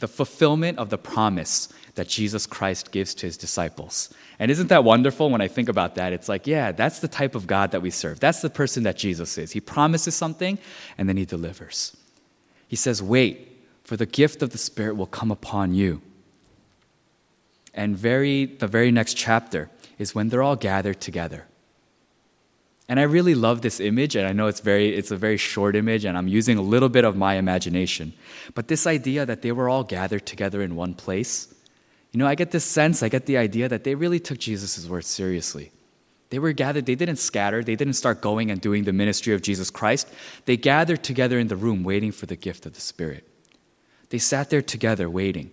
the 0.03 0.07
fulfillment 0.10 0.77
of 0.79 0.89
the 0.89 0.98
promise 0.98 1.69
that 1.95 2.10
Jesus 2.10 2.45
Christ 2.45 2.91
gives 2.91 3.13
to 3.13 3.25
his 3.25 3.38
disciples. 3.38 4.13
And 4.38 4.51
isn't 4.51 4.67
that 4.67 4.83
wonderful 4.83 5.29
when 5.29 5.39
I 5.39 5.48
think 5.48 5.69
about 5.69 5.95
that? 5.95 6.12
It's 6.12 6.27
like, 6.27 6.45
yeah, 6.45 6.74
that's 6.74 7.00
the 7.00 7.07
type 7.07 7.36
of 7.36 7.48
God 7.48 7.72
that 7.72 7.81
we 7.81 7.89
serve. 7.89 8.19
That's 8.19 8.41
the 8.41 8.50
person 8.50 8.83
that 8.83 8.98
Jesus 8.98 9.38
is. 9.38 9.53
He 9.53 9.62
promises 9.62 10.13
something 10.13 10.60
and 10.98 11.07
then 11.07 11.15
he 11.15 11.24
delivers. 11.24 11.95
He 12.67 12.75
says, 12.75 13.01
Wait, 13.01 13.63
for 13.86 13.95
the 13.95 14.05
gift 14.05 14.41
of 14.41 14.50
the 14.50 14.57
Spirit 14.57 14.98
will 14.98 15.07
come 15.07 15.31
upon 15.31 15.74
you. 15.74 16.01
And 17.74 17.95
very, 17.95 18.43
the 18.43 18.67
very 18.67 18.91
next 18.91 19.13
chapter 19.13 19.69
is 19.98 20.13
when 20.13 20.27
they're 20.27 20.43
all 20.43 20.57
gathered 20.57 21.00
together. 21.00 21.45
And 22.90 23.00
I 23.00 23.04
really 23.04 23.34
love 23.34 23.62
this 23.62 23.80
image, 23.80 24.16
and 24.16 24.28
I 24.28 24.34
know 24.34 24.48
it's, 24.48 24.60
very, 24.60 24.94
it's 24.94 25.12
a 25.12 25.16
very 25.16 25.38
short 25.38 25.75
image, 25.75 26.04
and 26.04 26.18
I'm 26.18 26.28
using 26.28 26.58
a 26.58 26.62
little 26.62 26.90
bit 26.90 27.06
of 27.06 27.16
my 27.16 27.36
imagination. 27.36 28.13
But 28.56 28.68
this 28.68 28.86
idea 28.86 29.25
that 29.25 29.42
they 29.42 29.54
were 29.54 29.70
all 29.70 29.84
gathered 29.84 30.25
together 30.25 30.62
in 30.62 30.75
one 30.75 30.94
place, 30.94 31.54
you 32.12 32.20
know, 32.20 32.28
I 32.28 32.36
get 32.36 32.52
this 32.52 32.66
sense, 32.66 33.02
I 33.02 33.10
get 33.10 33.25
the 33.25 33.38
idea 33.38 33.70
that 33.70 33.86
they 33.86 33.96
really 33.96 34.20
took 34.20 34.38
Jesus' 34.38 34.88
words 34.88 35.08
seriously. 35.08 35.72
They 36.30 36.40
were 36.40 36.52
gathered, 36.52 36.86
they 36.86 36.96
didn't 36.96 37.18
scatter, 37.18 37.63
they 37.63 37.75
didn't 37.75 37.94
start 37.94 38.20
going 38.20 38.52
and 38.52 38.60
doing 38.60 38.84
the 38.84 38.94
ministry 38.94 39.34
of 39.34 39.42
Jesus 39.42 39.70
Christ. 39.70 40.10
They 40.46 40.58
gathered 40.58 41.04
together 41.04 41.40
in 41.40 41.48
the 41.48 41.56
room 41.56 41.84
waiting 41.84 42.12
for 42.12 42.25
the 42.25 42.36
gift 42.36 42.66
of 42.66 42.74
the 42.74 42.82
Spirit. 42.82 43.28
They 44.10 44.18
sat 44.18 44.50
there 44.50 44.62
together 44.62 45.10
waiting. 45.10 45.52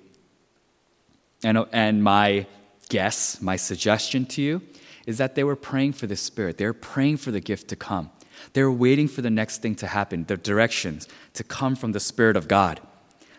And, 1.44 1.64
and 1.72 2.02
my 2.02 2.46
guess, 2.88 3.40
my 3.40 3.56
suggestion 3.56 4.26
to 4.26 4.42
you 4.42 4.62
is 5.06 5.18
that 5.18 5.34
they 5.34 5.44
were 5.44 5.56
praying 5.56 5.92
for 5.92 6.06
the 6.06 6.16
Spirit. 6.16 6.58
They 6.58 6.66
were 6.66 6.72
praying 6.72 7.18
for 7.18 7.30
the 7.30 7.40
gift 7.40 7.68
to 7.68 7.76
come. 7.76 8.10
They 8.52 8.62
were 8.62 8.72
waiting 8.72 9.08
for 9.08 9.22
the 9.22 9.30
next 9.30 9.62
thing 9.62 9.74
to 9.76 9.86
happen, 9.86 10.24
the 10.24 10.36
directions 10.36 11.08
to 11.34 11.44
come 11.44 11.76
from 11.76 11.92
the 11.92 12.00
Spirit 12.00 12.36
of 12.36 12.48
God. 12.48 12.80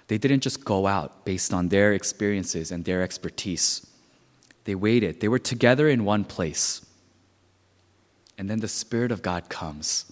They 0.08 0.18
didn't 0.18 0.42
just 0.42 0.66
go 0.66 0.88
out 0.88 1.26
based 1.26 1.54
on 1.54 1.70
their 1.70 1.94
experiences 1.94 2.72
and 2.72 2.86
their 2.86 3.02
expertise. 3.02 3.88
They 4.66 4.76
waited. 4.76 5.22
They 5.22 5.28
were 5.28 5.40
together 5.40 5.88
in 5.88 6.06
one 6.06 6.26
place. 6.26 6.86
And 8.38 8.50
then 8.50 8.60
the 8.60 8.68
Spirit 8.68 9.12
of 9.12 9.22
God 9.22 9.50
comes, 9.50 10.12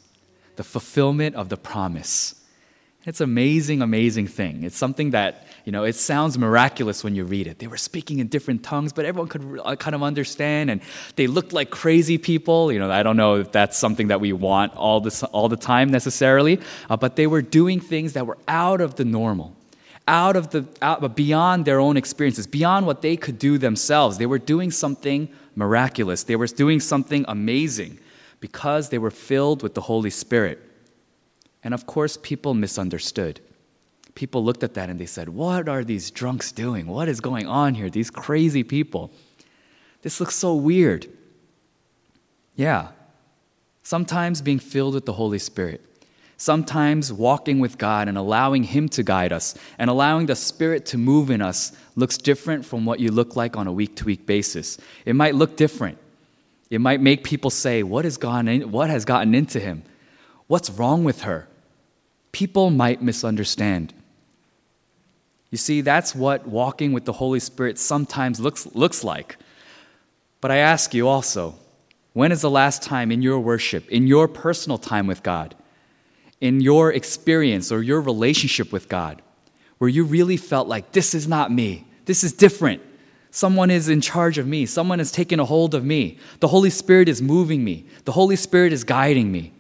the 0.56 0.64
fulfillment 0.64 1.36
of 1.36 1.50
the 1.50 1.58
promise. 1.58 2.39
It's 3.06 3.22
amazing, 3.22 3.82
amazing 3.82 4.28
thing. 4.28 4.64
It's 4.64 4.76
something 4.76 5.12
that, 5.12 5.48
you 5.64 5.72
know, 5.72 5.86
it 5.86 5.96
sounds 5.96 6.38
miraculous 6.38 7.02
when 7.02 7.16
you 7.16 7.24
read 7.24 7.48
it. 7.48 7.60
They 7.60 7.68
were 7.68 7.78
speaking 7.78 8.20
in 8.20 8.28
different 8.28 8.62
tongues, 8.62 8.92
but 8.92 9.06
everyone 9.06 9.30
could 9.30 9.62
uh, 9.64 9.78
kind 9.78 9.96
of 9.96 10.04
understand, 10.04 10.70
and 10.70 10.82
they 11.16 11.26
looked 11.26 11.54
like 11.54 11.70
crazy 11.70 12.18
people. 12.18 12.74
You 12.74 12.80
know, 12.80 12.92
I 12.92 13.04
don't 13.04 13.16
know 13.16 13.36
if 13.36 13.54
that's 13.54 13.78
something 13.78 14.10
that 14.10 14.20
we 14.20 14.34
want 14.34 14.76
all, 14.76 15.00
this, 15.00 15.24
all 15.24 15.48
the 15.48 15.56
time 15.56 15.90
necessarily, 15.90 16.60
uh, 16.90 16.98
but 16.98 17.16
they 17.16 17.26
were 17.26 17.42
doing 17.42 17.80
things 17.80 18.14
that 18.14 18.28
were 18.28 18.38
out 18.50 18.82
of 18.82 18.96
the 18.96 19.06
normal, 19.06 19.56
out 20.06 20.36
of 20.36 20.50
the, 20.50 20.66
out, 20.82 21.16
beyond 21.16 21.64
their 21.64 21.80
own 21.80 21.96
experiences, 21.96 22.48
beyond 22.48 22.86
what 22.86 23.02
they 23.02 23.16
could 23.16 23.40
do 23.40 23.58
themselves. 23.58 24.18
They 24.18 24.26
were 24.26 24.40
doing 24.40 24.72
something 24.72 25.30
miraculous. 25.56 26.24
They 26.24 26.36
were 26.36 26.48
doing 26.48 26.82
something 26.82 27.24
amazing 27.30 27.98
because 28.42 28.90
they 28.90 28.98
were 28.98 29.12
filled 29.12 29.64
with 29.64 29.74
the 29.74 29.82
Holy 29.82 30.10
Spirit. 30.10 30.69
And 31.64 31.74
of 31.74 31.86
course, 31.86 32.18
people 32.18 32.54
misunderstood. 32.54 33.42
People 34.16 34.44
looked 34.44 34.64
at 34.64 34.74
that 34.74 34.90
and 34.90 35.00
they 35.00 35.06
said, 35.06 35.30
What 35.30 35.70
are 35.70 35.84
these 35.84 36.12
drunks 36.12 36.52
doing? 36.52 36.88
What 36.88 37.08
is 37.08 37.22
going 37.22 37.48
on 37.48 37.76
here? 37.76 37.90
These 37.90 38.10
crazy 38.10 38.64
people. 38.64 39.12
This 40.02 40.20
looks 40.20 40.36
so 40.36 40.56
weird. 40.56 41.08
Yeah. 42.56 42.90
Sometimes 43.84 44.42
being 44.42 44.60
filled 44.60 44.94
with 44.94 45.06
the 45.06 45.14
Holy 45.14 45.40
Spirit, 45.40 45.82
sometimes 46.38 47.12
walking 47.12 47.60
with 47.60 47.78
God 47.78 48.08
and 48.08 48.18
allowing 48.18 48.64
Him 48.64 48.88
to 48.90 49.04
guide 49.04 49.34
us 49.34 49.56
and 49.78 49.90
allowing 49.90 50.28
the 50.28 50.36
Spirit 50.36 50.86
to 50.88 50.98
move 50.98 51.30
in 51.30 51.42
us 51.42 51.72
looks 51.96 52.18
different 52.18 52.66
from 52.66 52.86
what 52.86 53.00
you 53.00 53.12
look 53.12 53.36
like 53.36 53.58
on 53.58 53.68
a 53.68 53.72
week 53.74 53.96
to 53.98 54.06
week 54.06 54.26
basis. 54.26 54.78
It 55.06 55.16
might 55.16 55.36
look 55.36 55.58
different. 55.58 55.98
It 56.70 56.80
might 56.80 57.02
make 57.02 57.24
people 57.24 57.50
say, 57.50 57.84
what 57.84 58.06
has, 58.06 58.18
gone 58.18 58.48
in, 58.48 58.72
what 58.72 58.90
has 58.90 59.06
gotten 59.06 59.34
into 59.34 59.60
him? 59.60 59.84
What's 60.48 60.70
wrong 60.70 61.04
with 61.04 61.22
her? 61.22 61.48
People 62.32 62.70
might 62.70 63.02
misunderstand. 63.02 63.94
You 65.52 65.58
see, 65.58 65.82
that's 65.82 66.14
what 66.14 66.48
walking 66.48 66.94
with 66.94 67.06
the 67.06 67.14
Holy 67.14 67.40
Spirit 67.40 67.80
sometimes 67.80 68.40
looks, 68.40 68.68
looks 68.76 69.04
like. 69.04 69.38
But 70.42 70.52
I 70.52 70.58
ask 70.58 70.94
you 70.94 71.08
also, 71.08 71.56
when 72.14 72.32
is 72.32 72.42
the 72.42 72.50
last 72.50 72.84
time 72.84 73.12
in 73.12 73.22
your 73.22 73.40
worship, 73.40 73.88
in 73.90 74.08
your 74.08 74.28
personal 74.28 74.78
time 74.78 75.08
with 75.08 75.24
God, 75.24 75.56
in 76.40 76.62
your 76.62 76.94
experience 76.94 77.72
or 77.72 77.82
your 77.82 78.00
relationship 78.00 78.72
with 78.72 78.88
God, 78.88 79.22
where 79.80 79.90
you 79.90 80.04
really 80.04 80.38
felt 80.38 80.68
like, 80.68 80.92
this 80.92 81.14
is 81.14 81.28
not 81.28 81.52
me, 81.52 81.88
this 82.06 82.24
is 82.24 82.32
different? 82.32 82.82
Someone 83.32 83.70
is 83.70 83.90
in 83.90 84.02
charge 84.02 84.38
of 84.38 84.48
me. 84.48 84.66
Someone 84.66 84.98
has 85.00 85.12
taken 85.12 85.40
a 85.40 85.46
hold 85.46 85.76
of 85.76 85.86
me. 85.86 86.18
The 86.40 86.48
Holy 86.48 86.72
Spirit 86.72 87.08
is 87.08 87.22
moving 87.22 87.64
me. 87.64 87.86
The 88.06 88.14
Holy 88.14 88.36
Spirit 88.36 88.74
is 88.74 88.84
guiding 88.84 89.32
me. 89.32 89.54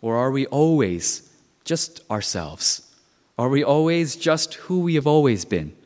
Or 0.00 0.16
are 0.16 0.30
we 0.30 0.46
always 0.46 1.30
just 1.66 2.00
ourselves? 2.10 2.94
Are 3.36 3.50
we 3.50 3.62
always 3.62 4.16
just 4.16 4.54
who 4.54 4.80
we 4.80 4.94
have 4.94 5.06
always 5.06 5.44
been 5.44 5.76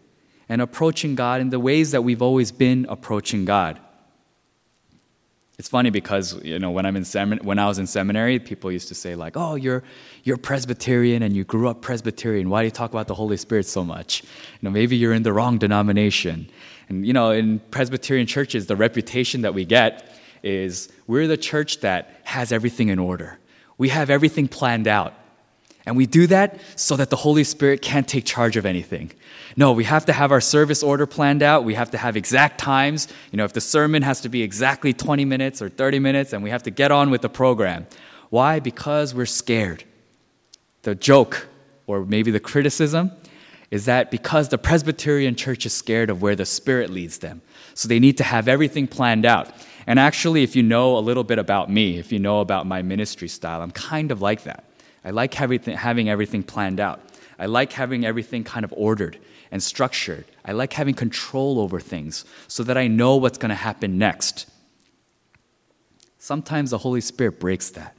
and 0.48 0.62
approaching 0.62 1.16
God 1.16 1.40
in 1.40 1.50
the 1.50 1.58
ways 1.58 1.90
that 1.90 2.02
we've 2.02 2.22
always 2.22 2.52
been 2.52 2.86
approaching 2.88 3.44
God? 3.44 3.80
It's 5.58 5.68
funny 5.68 5.90
because 5.90 6.42
you 6.42 6.58
know 6.58 6.70
when 6.70 6.86
I'm 6.86 6.96
in 6.96 7.04
when 7.42 7.58
I 7.58 7.66
was 7.66 7.78
in 7.78 7.86
seminary, 7.86 8.38
people 8.38 8.72
used 8.72 8.88
to 8.88 8.94
say 8.94 9.14
like, 9.14 9.36
"Oh, 9.36 9.56
you're 9.56 9.82
you're 10.24 10.38
Presbyterian 10.38 11.22
and 11.22 11.36
you 11.36 11.44
grew 11.44 11.68
up 11.68 11.82
Presbyterian. 11.82 12.48
Why 12.48 12.62
do 12.62 12.66
you 12.66 12.70
talk 12.70 12.90
about 12.90 13.08
the 13.08 13.14
Holy 13.14 13.36
Spirit 13.36 13.66
so 13.66 13.84
much? 13.84 14.22
You 14.22 14.62
know, 14.62 14.70
maybe 14.70 14.96
you're 14.96 15.12
in 15.12 15.22
the 15.22 15.34
wrong 15.34 15.58
denomination." 15.58 16.48
And 16.88 17.06
you 17.06 17.12
know, 17.12 17.30
in 17.30 17.58
Presbyterian 17.70 18.26
churches, 18.26 18.68
the 18.68 18.76
reputation 18.76 19.42
that 19.42 19.52
we 19.52 19.66
get 19.66 20.18
is 20.42 20.90
we're 21.06 21.26
the 21.26 21.36
church 21.36 21.80
that 21.80 22.20
has 22.24 22.52
everything 22.52 22.88
in 22.88 22.98
order. 22.98 23.38
We 23.76 23.90
have 23.90 24.08
everything 24.08 24.48
planned 24.48 24.88
out. 24.88 25.12
And 25.86 25.96
we 25.96 26.06
do 26.06 26.26
that 26.26 26.60
so 26.76 26.96
that 26.96 27.10
the 27.10 27.16
Holy 27.16 27.44
Spirit 27.44 27.82
can't 27.82 28.06
take 28.06 28.24
charge 28.24 28.56
of 28.56 28.66
anything. 28.66 29.12
No, 29.56 29.72
we 29.72 29.84
have 29.84 30.06
to 30.06 30.12
have 30.12 30.30
our 30.30 30.40
service 30.40 30.82
order 30.82 31.06
planned 31.06 31.42
out. 31.42 31.64
We 31.64 31.74
have 31.74 31.90
to 31.90 31.98
have 31.98 32.16
exact 32.16 32.58
times. 32.58 33.08
You 33.32 33.38
know, 33.38 33.44
if 33.44 33.52
the 33.52 33.60
sermon 33.60 34.02
has 34.02 34.20
to 34.20 34.28
be 34.28 34.42
exactly 34.42 34.92
20 34.92 35.24
minutes 35.24 35.60
or 35.60 35.68
30 35.68 35.98
minutes, 35.98 36.32
and 36.32 36.42
we 36.42 36.50
have 36.50 36.62
to 36.64 36.70
get 36.70 36.92
on 36.92 37.10
with 37.10 37.22
the 37.22 37.28
program. 37.28 37.86
Why? 38.28 38.60
Because 38.60 39.14
we're 39.14 39.26
scared. 39.26 39.84
The 40.82 40.94
joke, 40.94 41.48
or 41.86 42.04
maybe 42.04 42.30
the 42.30 42.40
criticism, 42.40 43.10
is 43.70 43.84
that 43.86 44.10
because 44.10 44.48
the 44.48 44.58
Presbyterian 44.58 45.34
church 45.34 45.64
is 45.66 45.72
scared 45.72 46.10
of 46.10 46.22
where 46.22 46.36
the 46.36 46.46
Spirit 46.46 46.90
leads 46.90 47.18
them. 47.18 47.42
So 47.74 47.88
they 47.88 47.98
need 47.98 48.16
to 48.18 48.24
have 48.24 48.48
everything 48.48 48.86
planned 48.86 49.24
out. 49.24 49.50
And 49.86 49.98
actually, 49.98 50.42
if 50.42 50.54
you 50.54 50.62
know 50.62 50.96
a 50.96 51.00
little 51.00 51.24
bit 51.24 51.38
about 51.38 51.70
me, 51.70 51.98
if 51.98 52.12
you 52.12 52.18
know 52.18 52.40
about 52.40 52.66
my 52.66 52.82
ministry 52.82 53.28
style, 53.28 53.62
I'm 53.62 53.70
kind 53.70 54.12
of 54.12 54.20
like 54.20 54.44
that. 54.44 54.64
I 55.04 55.10
like 55.10 55.34
having 55.34 56.08
everything 56.08 56.42
planned 56.42 56.80
out. 56.80 57.00
I 57.38 57.46
like 57.46 57.72
having 57.72 58.04
everything 58.04 58.44
kind 58.44 58.64
of 58.64 58.74
ordered 58.76 59.18
and 59.50 59.62
structured. 59.62 60.26
I 60.44 60.52
like 60.52 60.74
having 60.74 60.94
control 60.94 61.58
over 61.58 61.80
things 61.80 62.24
so 62.48 62.62
that 62.64 62.76
I 62.76 62.86
know 62.86 63.16
what's 63.16 63.38
going 63.38 63.50
to 63.50 63.54
happen 63.54 63.98
next. 63.98 64.48
Sometimes 66.18 66.70
the 66.70 66.78
Holy 66.78 67.00
Spirit 67.00 67.40
breaks 67.40 67.70
that. 67.70 67.96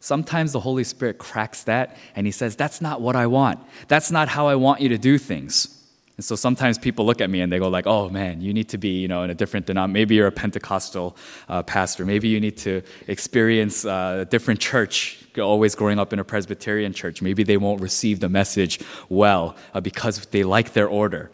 Sometimes 0.00 0.50
the 0.50 0.60
Holy 0.60 0.82
Spirit 0.82 1.18
cracks 1.18 1.62
that 1.62 1.96
and 2.16 2.26
he 2.26 2.32
says, 2.32 2.56
That's 2.56 2.80
not 2.80 3.00
what 3.00 3.14
I 3.14 3.28
want. 3.28 3.60
That's 3.86 4.10
not 4.10 4.28
how 4.28 4.48
I 4.48 4.56
want 4.56 4.80
you 4.80 4.88
to 4.88 4.98
do 4.98 5.16
things. 5.16 5.81
And 6.16 6.24
so 6.24 6.36
sometimes 6.36 6.78
people 6.78 7.06
look 7.06 7.20
at 7.20 7.30
me 7.30 7.40
and 7.40 7.50
they 7.50 7.58
go 7.58 7.68
like, 7.68 7.86
"Oh 7.86 8.08
man, 8.10 8.42
you 8.42 8.52
need 8.52 8.68
to 8.70 8.78
be, 8.78 9.00
you 9.00 9.08
know, 9.08 9.22
in 9.22 9.30
a 9.30 9.34
different 9.34 9.66
denomination. 9.66 9.92
Maybe 9.94 10.14
you're 10.16 10.26
a 10.26 10.32
Pentecostal 10.32 11.16
uh, 11.48 11.62
pastor. 11.62 12.04
Maybe 12.04 12.28
you 12.28 12.38
need 12.38 12.58
to 12.58 12.82
experience 13.08 13.84
uh, 13.84 14.18
a 14.20 14.24
different 14.24 14.60
church. 14.60 15.18
Always 15.38 15.74
growing 15.74 15.98
up 15.98 16.12
in 16.12 16.18
a 16.18 16.24
Presbyterian 16.24 16.92
church, 16.92 17.22
maybe 17.22 17.42
they 17.42 17.56
won't 17.56 17.80
receive 17.80 18.20
the 18.20 18.28
message 18.28 18.80
well 19.08 19.56
uh, 19.72 19.80
because 19.80 20.26
they 20.26 20.44
like 20.44 20.74
their 20.74 20.88
order. 20.88 21.30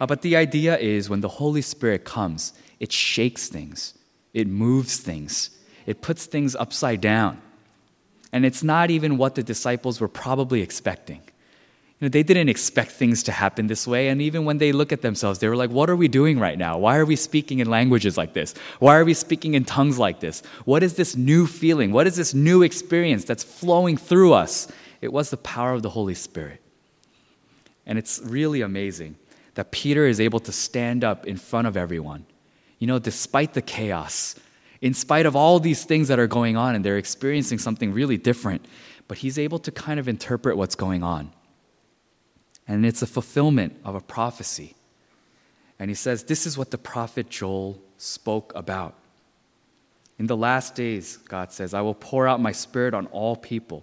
Uh, 0.00 0.06
but 0.06 0.22
the 0.22 0.36
idea 0.36 0.78
is 0.78 1.10
when 1.10 1.20
the 1.20 1.28
Holy 1.28 1.62
Spirit 1.62 2.04
comes, 2.04 2.54
it 2.80 2.90
shakes 2.90 3.48
things, 3.48 3.96
it 4.32 4.48
moves 4.48 4.96
things, 4.96 5.50
it 5.84 6.00
puts 6.00 6.24
things 6.24 6.56
upside 6.56 7.00
down, 7.02 7.40
and 8.32 8.46
it's 8.46 8.62
not 8.62 8.90
even 8.90 9.18
what 9.18 9.34
the 9.34 9.42
disciples 9.42 10.00
were 10.00 10.08
probably 10.08 10.62
expecting. 10.62 11.20
You 12.02 12.06
know, 12.06 12.10
they 12.10 12.24
didn't 12.24 12.48
expect 12.48 12.90
things 12.90 13.22
to 13.22 13.30
happen 13.30 13.68
this 13.68 13.86
way. 13.86 14.08
And 14.08 14.20
even 14.20 14.44
when 14.44 14.58
they 14.58 14.72
look 14.72 14.90
at 14.90 15.02
themselves, 15.02 15.38
they 15.38 15.46
were 15.46 15.54
like, 15.54 15.70
What 15.70 15.88
are 15.88 15.94
we 15.94 16.08
doing 16.08 16.40
right 16.40 16.58
now? 16.58 16.76
Why 16.76 16.96
are 16.96 17.04
we 17.04 17.14
speaking 17.14 17.60
in 17.60 17.70
languages 17.70 18.16
like 18.16 18.32
this? 18.32 18.54
Why 18.80 18.96
are 18.96 19.04
we 19.04 19.14
speaking 19.14 19.54
in 19.54 19.64
tongues 19.64 20.00
like 20.00 20.18
this? 20.18 20.42
What 20.64 20.82
is 20.82 20.94
this 20.94 21.14
new 21.14 21.46
feeling? 21.46 21.92
What 21.92 22.08
is 22.08 22.16
this 22.16 22.34
new 22.34 22.64
experience 22.64 23.22
that's 23.22 23.44
flowing 23.44 23.96
through 23.96 24.32
us? 24.32 24.66
It 25.00 25.12
was 25.12 25.30
the 25.30 25.36
power 25.36 25.74
of 25.74 25.82
the 25.82 25.90
Holy 25.90 26.14
Spirit. 26.14 26.60
And 27.86 28.00
it's 28.00 28.20
really 28.24 28.62
amazing 28.62 29.14
that 29.54 29.70
Peter 29.70 30.04
is 30.04 30.18
able 30.18 30.40
to 30.40 30.50
stand 30.50 31.04
up 31.04 31.24
in 31.24 31.36
front 31.36 31.68
of 31.68 31.76
everyone. 31.76 32.26
You 32.80 32.88
know, 32.88 32.98
despite 32.98 33.54
the 33.54 33.62
chaos, 33.62 34.34
in 34.80 34.92
spite 34.92 35.24
of 35.24 35.36
all 35.36 35.60
these 35.60 35.84
things 35.84 36.08
that 36.08 36.18
are 36.18 36.26
going 36.26 36.56
on, 36.56 36.74
and 36.74 36.84
they're 36.84 36.98
experiencing 36.98 37.58
something 37.58 37.92
really 37.92 38.16
different, 38.16 38.66
but 39.06 39.18
he's 39.18 39.38
able 39.38 39.60
to 39.60 39.70
kind 39.70 40.00
of 40.00 40.08
interpret 40.08 40.56
what's 40.56 40.74
going 40.74 41.04
on. 41.04 41.30
And 42.68 42.86
it's 42.86 43.02
a 43.02 43.06
fulfillment 43.06 43.76
of 43.84 43.94
a 43.94 44.00
prophecy. 44.00 44.74
And 45.78 45.90
he 45.90 45.94
says, 45.94 46.24
This 46.24 46.46
is 46.46 46.56
what 46.56 46.70
the 46.70 46.78
prophet 46.78 47.28
Joel 47.28 47.80
spoke 47.98 48.52
about. 48.54 48.94
In 50.18 50.26
the 50.26 50.36
last 50.36 50.74
days, 50.74 51.16
God 51.16 51.52
says, 51.52 51.74
I 51.74 51.80
will 51.80 51.94
pour 51.94 52.28
out 52.28 52.40
my 52.40 52.52
spirit 52.52 52.94
on 52.94 53.06
all 53.06 53.34
people. 53.34 53.82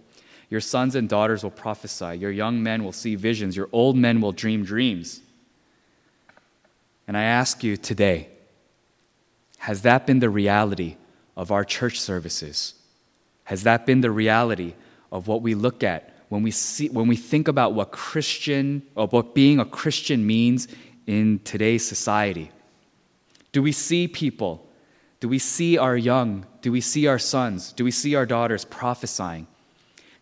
Your 0.49 0.61
sons 0.61 0.95
and 0.95 1.09
daughters 1.09 1.43
will 1.43 1.51
prophesy. 1.51 2.15
Your 2.17 2.31
young 2.31 2.63
men 2.63 2.83
will 2.83 2.93
see 2.93 3.15
visions. 3.15 3.55
Your 3.55 3.69
old 3.71 3.97
men 3.97 4.21
will 4.21 4.31
dream 4.31 4.63
dreams. 4.63 5.21
And 7.07 7.17
I 7.17 7.23
ask 7.23 7.63
you 7.63 7.75
today, 7.75 8.29
has 9.59 9.81
that 9.81 10.07
been 10.07 10.19
the 10.19 10.29
reality 10.29 10.95
of 11.35 11.51
our 11.51 11.65
church 11.65 11.99
services? 11.99 12.75
Has 13.45 13.63
that 13.63 13.85
been 13.85 14.01
the 14.01 14.11
reality 14.11 14.73
of 15.11 15.27
what 15.27 15.41
we 15.41 15.55
look 15.55 15.83
at 15.83 16.13
when 16.29 16.43
we, 16.43 16.51
see, 16.51 16.89
when 16.89 17.07
we 17.07 17.15
think 17.15 17.47
about 17.47 17.73
what 17.73 17.91
Christian 17.91 18.83
or 18.95 19.07
what 19.07 19.33
being 19.33 19.59
a 19.59 19.65
Christian 19.65 20.25
means 20.25 20.67
in 21.07 21.39
today's 21.43 21.85
society? 21.87 22.51
Do 23.51 23.63
we 23.63 23.71
see 23.71 24.07
people? 24.07 24.67
Do 25.19 25.27
we 25.27 25.39
see 25.39 25.77
our 25.77 25.97
young? 25.97 26.45
Do 26.61 26.71
we 26.71 26.81
see 26.81 27.07
our 27.07 27.19
sons? 27.19 27.73
Do 27.73 27.83
we 27.83 27.91
see 27.91 28.13
our 28.13 28.27
daughters 28.27 28.63
prophesying? 28.63 29.47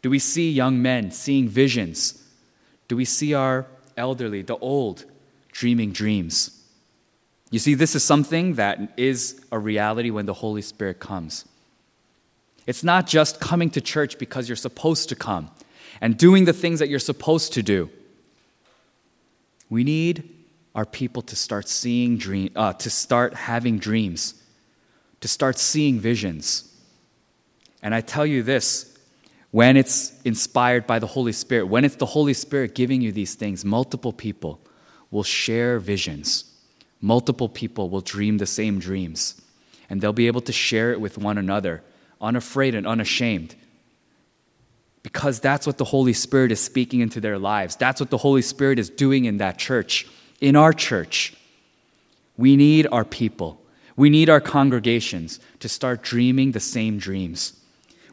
Do 0.01 0.09
we 0.09 0.19
see 0.19 0.49
young 0.49 0.81
men 0.81 1.11
seeing 1.11 1.49
visions? 1.49 2.23
Do 2.87 2.95
we 2.95 3.05
see 3.05 3.33
our 3.33 3.67
elderly, 3.97 4.41
the 4.41 4.57
old, 4.57 5.03
dreaming 5.51 5.91
dreams? 5.91 6.63
You 7.51 7.59
see, 7.59 7.73
this 7.73 7.95
is 7.95 8.03
something 8.03 8.53
that 8.55 8.93
is 8.95 9.41
a 9.51 9.59
reality 9.59 10.09
when 10.09 10.25
the 10.25 10.35
Holy 10.35 10.61
Spirit 10.61 10.99
comes. 10.99 11.45
It's 12.65 12.83
not 12.83 13.07
just 13.07 13.39
coming 13.41 13.69
to 13.71 13.81
church 13.81 14.17
because 14.17 14.47
you're 14.47 14.55
supposed 14.55 15.09
to 15.09 15.15
come 15.15 15.51
and 16.01 16.17
doing 16.17 16.45
the 16.45 16.53
things 16.53 16.79
that 16.79 16.89
you're 16.89 16.99
supposed 16.99 17.53
to 17.53 17.63
do. 17.63 17.89
We 19.69 19.83
need 19.83 20.33
our 20.75 20.85
people 20.85 21.21
to 21.23 21.35
start 21.35 21.67
seeing 21.67 22.17
dream, 22.17 22.51
uh, 22.55 22.73
to 22.73 22.89
start 22.89 23.33
having 23.33 23.79
dreams, 23.79 24.35
to 25.21 25.27
start 25.27 25.57
seeing 25.57 25.99
visions. 25.99 26.71
And 27.81 27.95
I 27.95 28.01
tell 28.01 28.25
you 28.25 28.43
this, 28.43 28.97
when 29.51 29.77
it's 29.77 30.19
inspired 30.23 30.85
by 30.85 30.99
the 30.99 31.07
Holy 31.07 31.31
Spirit, 31.31 31.65
when 31.67 31.83
it's 31.83 31.95
the 31.95 32.05
Holy 32.05 32.33
Spirit 32.33 32.75
giving 32.75 33.01
you 33.01 33.11
these 33.11 33.33
things, 33.35 33.65
multiple 33.65 34.13
people 34.13 34.59
will 35.09 35.23
share 35.23 35.79
visions. 35.79 36.53
Multiple 37.01 37.49
people 37.49 37.89
will 37.89 38.01
dream 38.01 38.37
the 38.37 38.45
same 38.45 38.79
dreams, 38.79 39.41
and 39.89 40.01
they'll 40.01 40.13
be 40.13 40.27
able 40.27 40.41
to 40.41 40.51
share 40.51 40.91
it 40.91 40.99
with 40.99 41.17
one 41.17 41.37
another, 41.37 41.83
unafraid 42.19 42.75
and 42.75 42.85
unashamed. 42.85 43.55
Because 45.07 45.39
that's 45.39 45.65
what 45.65 45.77
the 45.77 45.85
Holy 45.85 46.11
Spirit 46.11 46.51
is 46.51 46.59
speaking 46.59 46.99
into 46.99 47.21
their 47.21 47.39
lives. 47.39 47.77
That's 47.77 48.01
what 48.01 48.09
the 48.09 48.17
Holy 48.17 48.41
Spirit 48.41 48.77
is 48.77 48.89
doing 48.89 49.23
in 49.23 49.37
that 49.37 49.57
church, 49.57 50.05
in 50.41 50.57
our 50.57 50.73
church. 50.73 51.33
We 52.35 52.57
need 52.57 52.87
our 52.91 53.05
people, 53.05 53.61
we 53.95 54.09
need 54.09 54.29
our 54.29 54.41
congregations 54.41 55.39
to 55.61 55.69
start 55.69 56.01
dreaming 56.01 56.51
the 56.51 56.59
same 56.59 56.97
dreams. 56.97 57.53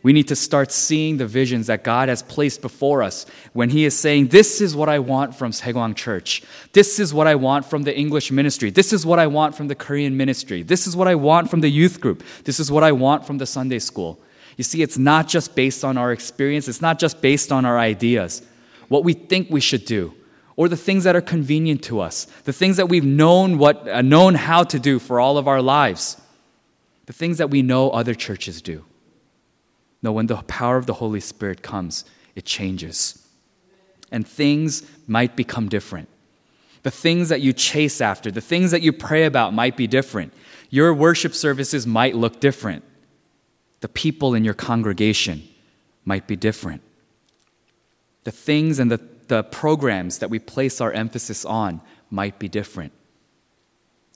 We 0.05 0.13
need 0.13 0.29
to 0.29 0.37
start 0.37 0.71
seeing 0.71 1.17
the 1.17 1.27
visions 1.27 1.67
that 1.67 1.83
God 1.83 2.09
has 2.09 2.23
placed 2.23 2.63
before 2.63 3.03
us 3.03 3.27
when 3.55 3.71
He 3.71 3.85
is 3.85 3.99
saying, 3.99 4.29
This 4.29 4.61
is 4.61 4.77
what 4.77 4.89
I 4.89 5.01
want 5.01 5.35
from 5.35 5.51
Saegwang 5.51 5.97
Church. 5.97 6.45
This 6.75 7.01
is 7.01 7.13
what 7.13 7.27
I 7.27 7.35
want 7.35 7.65
from 7.65 7.83
the 7.83 7.99
English 7.99 8.31
ministry. 8.31 8.71
This 8.71 8.93
is 8.93 9.05
what 9.05 9.19
I 9.19 9.27
want 9.27 9.57
from 9.57 9.67
the 9.67 9.75
Korean 9.75 10.17
ministry. 10.17 10.63
This 10.63 10.87
is 10.87 10.95
what 10.95 11.09
I 11.09 11.17
want 11.17 11.51
from 11.51 11.61
the 11.61 11.71
youth 11.71 12.01
group. 12.01 12.23
This 12.45 12.61
is 12.61 12.71
what 12.71 12.85
I 12.85 12.93
want 12.93 13.27
from 13.27 13.39
the 13.39 13.47
Sunday 13.47 13.81
school. 13.81 14.21
You 14.57 14.65
see, 14.65 14.83
it's 14.83 14.99
not 14.99 15.29
just 15.29 15.55
based 15.55 15.85
on 15.85 15.97
our 15.97 16.13
experience, 16.13 16.69
it's 16.69 16.83
not 16.83 16.99
just 16.99 17.21
based 17.21 17.51
on 17.51 17.65
our 17.65 17.79
ideas, 17.79 18.43
what 18.89 19.05
we 19.05 19.13
think 19.13 19.51
we 19.51 19.61
should 19.61 19.85
do, 19.85 20.15
or 20.57 20.69
the 20.69 20.77
things 20.77 21.05
that 21.05 21.17
are 21.17 21.21
convenient 21.21 21.83
to 21.85 22.01
us, 22.01 22.27
the 22.45 22.53
things 22.53 22.77
that 22.77 22.89
we've 22.89 23.05
known, 23.05 23.59
what, 23.59 23.89
uh, 23.89 24.03
known 24.03 24.35
how 24.35 24.63
to 24.63 24.79
do 24.79 24.99
for 24.99 25.19
all 25.19 25.39
of 25.39 25.49
our 25.49 25.61
lives, 25.61 26.21
the 27.07 27.13
things 27.13 27.39
that 27.39 27.51
we 27.51 27.63
know 27.63 27.91
other 27.91 28.15
churches 28.15 28.63
do. 28.63 28.85
No, 30.03 30.13
when 30.13 30.27
the 30.27 30.37
power 30.37 30.77
of 30.77 30.87
the 30.87 30.95
Holy 30.95 31.21
Spirit 31.21 31.63
comes, 31.63 32.05
it 32.35 32.45
changes. 32.45 33.27
And 34.13 34.27
things 34.27 34.83
might 35.07 35.35
become 35.35 35.69
different. 35.69 36.09
The 36.83 36.91
things 36.91 37.31
that 37.31 37.41
you 37.41 37.53
chase 37.53 38.01
after, 38.01 38.31
the 38.31 38.43
things 38.43 38.71
that 38.71 38.83
you 38.83 38.93
pray 38.93 39.25
about 39.25 39.55
might 39.55 39.77
be 39.77 39.87
different. 39.87 40.35
Your 40.69 40.93
worship 40.93 41.35
services 41.35 41.87
might 41.87 42.15
look 42.15 42.39
different. 42.39 42.85
The 43.85 43.89
people 43.89 44.33
in 44.33 44.47
your 44.47 44.55
congregation 44.55 45.47
might 46.07 46.27
be 46.27 46.37
different. 46.37 46.81
The 48.25 48.33
things 48.33 48.79
and 48.79 48.91
the, 48.91 48.99
the 49.29 49.43
programs 49.43 50.21
that 50.21 50.31
we 50.31 50.39
place 50.39 50.81
our 50.81 50.91
emphasis 50.91 51.45
on 51.45 51.83
might 52.09 52.39
be 52.39 52.49
different. 52.49 52.95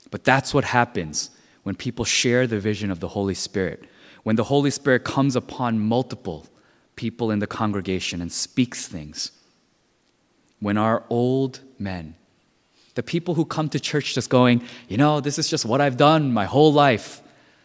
But 0.09 0.23
that's 0.23 0.55
what 0.55 0.63
happens 0.63 1.29
when 1.61 1.75
people 1.75 2.03
share 2.03 2.47
the 2.47 2.59
vision 2.59 2.89
of 2.89 2.99
the 2.99 3.09
Holy 3.09 3.35
Spirit 3.35 3.85
when 4.23 4.35
the 4.35 4.45
Holy 4.45 4.71
Spirit 4.71 5.03
comes 5.03 5.35
upon 5.35 5.79
multiple 5.79 6.47
people 6.95 7.31
in 7.31 7.37
the 7.39 7.47
congregation 7.47 8.21
and 8.21 8.31
speaks 8.31 8.87
things. 8.87 9.31
When 10.59 10.77
our 10.77 11.03
old 11.11 11.61
men, 11.77 12.15
the 12.95 13.03
people 13.03 13.35
who 13.35 13.45
come 13.45 13.69
to 13.69 13.79
church 13.79 14.15
just 14.15 14.29
going, 14.31 14.61
you 14.87 14.97
know, 14.97 15.21
this 15.21 15.39
is 15.39 15.47
just 15.47 15.63
what 15.63 15.79
I've 15.79 15.95
done 15.95 16.33
my 16.33 16.45
whole 16.45 16.73
life. 16.73 17.21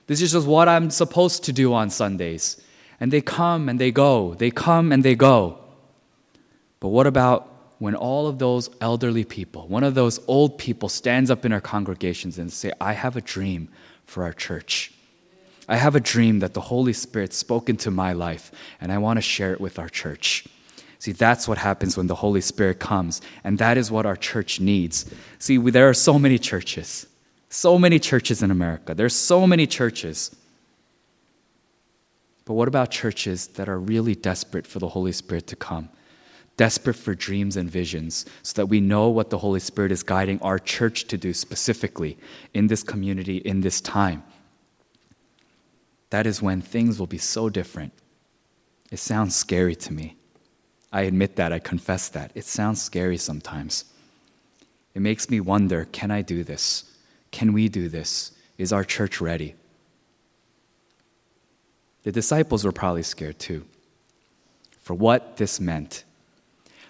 This 0.07 0.21
is 0.21 0.33
just 0.33 0.47
what 0.47 0.69
I'm 0.69 0.91
supposed 0.91 1.45
to 1.45 1.53
do 1.53 1.73
on 1.73 1.91
Sundays. 1.91 2.61
And 3.01 3.13
they 3.13 3.21
come 3.21 3.69
and 3.69 3.79
they 3.79 3.91
go. 3.91 4.35
They 4.35 4.51
come 4.51 4.93
and 4.93 5.03
they 5.03 5.15
go. 5.15 5.59
But 6.81 6.89
what 6.89 7.07
about 7.07 7.51
when 7.79 7.95
all 7.95 8.27
of 8.27 8.39
those 8.39 8.71
elderly 8.81 9.25
people, 9.25 9.67
one 9.69 9.85
of 9.85 9.95
those 9.95 10.21
old 10.29 10.59
people 10.59 10.89
stands 10.89 11.31
up 11.31 11.45
in 11.45 11.53
our 11.53 11.61
congregations 11.61 12.39
and 12.39 12.53
say, 12.53 12.73
I 12.81 12.93
have 12.93 13.17
a 13.17 13.21
dream 13.21 13.69
for 14.05 14.23
our 14.23 14.33
church. 14.33 14.93
I 15.69 15.77
have 15.77 15.97
a 15.97 16.01
dream 16.01 16.41
that 16.41 16.55
the 16.55 16.61
Holy 16.61 16.93
Spirit 16.93 17.33
spoke 17.33 17.69
into 17.69 17.91
my 17.91 18.13
life, 18.13 18.53
and 18.81 18.93
I 18.93 18.99
want 18.99 19.17
to 19.17 19.23
share 19.23 19.53
it 19.53 19.61
with 19.61 19.79
our 19.79 19.89
church. 19.89 20.47
See, 20.99 21.13
that's 21.13 21.49
what 21.49 21.59
happens 21.59 21.97
when 21.97 22.07
the 22.07 22.15
Holy 22.17 22.41
Spirit 22.41 22.79
comes, 22.79 23.21
and 23.43 23.59
that 23.59 23.77
is 23.77 23.91
what 23.91 24.07
our 24.07 24.17
church 24.17 24.61
needs. 24.61 25.11
See, 25.39 25.57
there 25.59 25.89
are 25.89 25.95
so 25.95 26.19
many 26.19 26.39
churches, 26.39 27.07
so 27.55 27.79
many 27.79 27.99
churches 27.99 28.43
in 28.43 28.51
America. 28.51 28.95
There's 28.95 29.15
so 29.15 29.47
many 29.47 29.67
churches. 29.67 30.35
But 32.45 32.55
what 32.55 32.69
about 32.69 32.91
churches 32.91 33.47
that 33.49 33.69
are 33.69 33.79
really 33.79 34.15
desperate 34.15 34.67
for 34.67 34.79
the 34.79 34.89
Holy 34.89 35.13
Spirit 35.13 35.47
to 35.49 35.57
come? 35.57 35.89
Desperate 36.57 36.95
for 36.95 37.15
dreams 37.15 37.57
and 37.57 37.69
visions, 37.71 38.27
so 38.43 38.55
that 38.55 38.67
we 38.67 38.81
know 38.81 39.09
what 39.09 39.31
the 39.31 39.39
Holy 39.39 39.61
Spirit 39.61 39.91
is 39.91 40.03
guiding 40.03 40.41
our 40.41 40.59
church 40.59 41.05
to 41.07 41.19
do 41.19 41.33
specifically 41.33 42.17
in 42.53 42.69
this 42.69 42.83
community, 42.83 43.39
in 43.39 43.63
this 43.63 43.81
time 43.81 44.23
that 46.15 46.29
is 46.29 46.41
when 46.41 46.61
things 46.61 47.01
will 47.01 47.09
be 47.09 47.19
so 47.19 47.49
different. 47.49 47.93
It 48.93 49.01
sounds 49.01 49.35
scary 49.35 49.75
to 49.75 49.93
me. 49.93 50.15
I 50.93 51.03
admit 51.03 51.35
that, 51.35 51.53
I 51.53 51.59
confess 51.59 52.09
that. 52.11 52.31
It 52.37 52.45
sounds 52.45 52.81
scary 52.81 53.17
sometimes. 53.17 53.85
It 54.95 55.03
makes 55.03 55.29
me 55.29 55.41
wonder 55.41 55.87
can 55.87 56.13
I 56.13 56.23
do 56.23 56.45
this? 56.45 56.85
Can 57.35 57.53
we 57.53 57.69
do 57.69 57.89
this? 57.89 58.31
Is 58.59 58.73
our 58.73 58.85
church 58.85 59.21
ready? 59.21 59.57
The 62.05 62.13
disciples 62.13 62.65
were 62.65 62.71
probably 62.71 63.03
scared 63.03 63.41
too 63.41 63.65
for 64.79 64.95
what 64.95 65.37
this 65.37 65.59
meant 65.59 66.05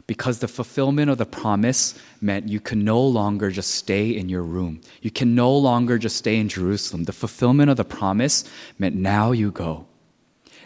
because 0.07 0.41
the 0.41 0.47
fulfillment 0.47 1.09
of 1.09 1.17
the 1.17 1.25
promise 1.25 1.99
meant 2.21 2.51
you 2.51 2.61
can 2.61 2.85
no 2.85 3.01
longer 3.01 3.51
just 3.51 3.71
stay 3.71 4.11
in 4.11 4.29
your 4.29 4.43
room. 4.43 4.83
You 5.01 5.11
can 5.11 5.35
no 5.35 5.51
longer 5.51 5.97
just 5.97 6.17
stay 6.17 6.37
in 6.37 6.51
Jerusalem. 6.51 7.05
The 7.05 7.15
fulfillment 7.15 7.71
of 7.71 7.79
the 7.79 7.85
promise 7.87 8.45
meant 8.79 8.97
now 8.97 9.33
you 9.33 9.51
go. 9.51 9.87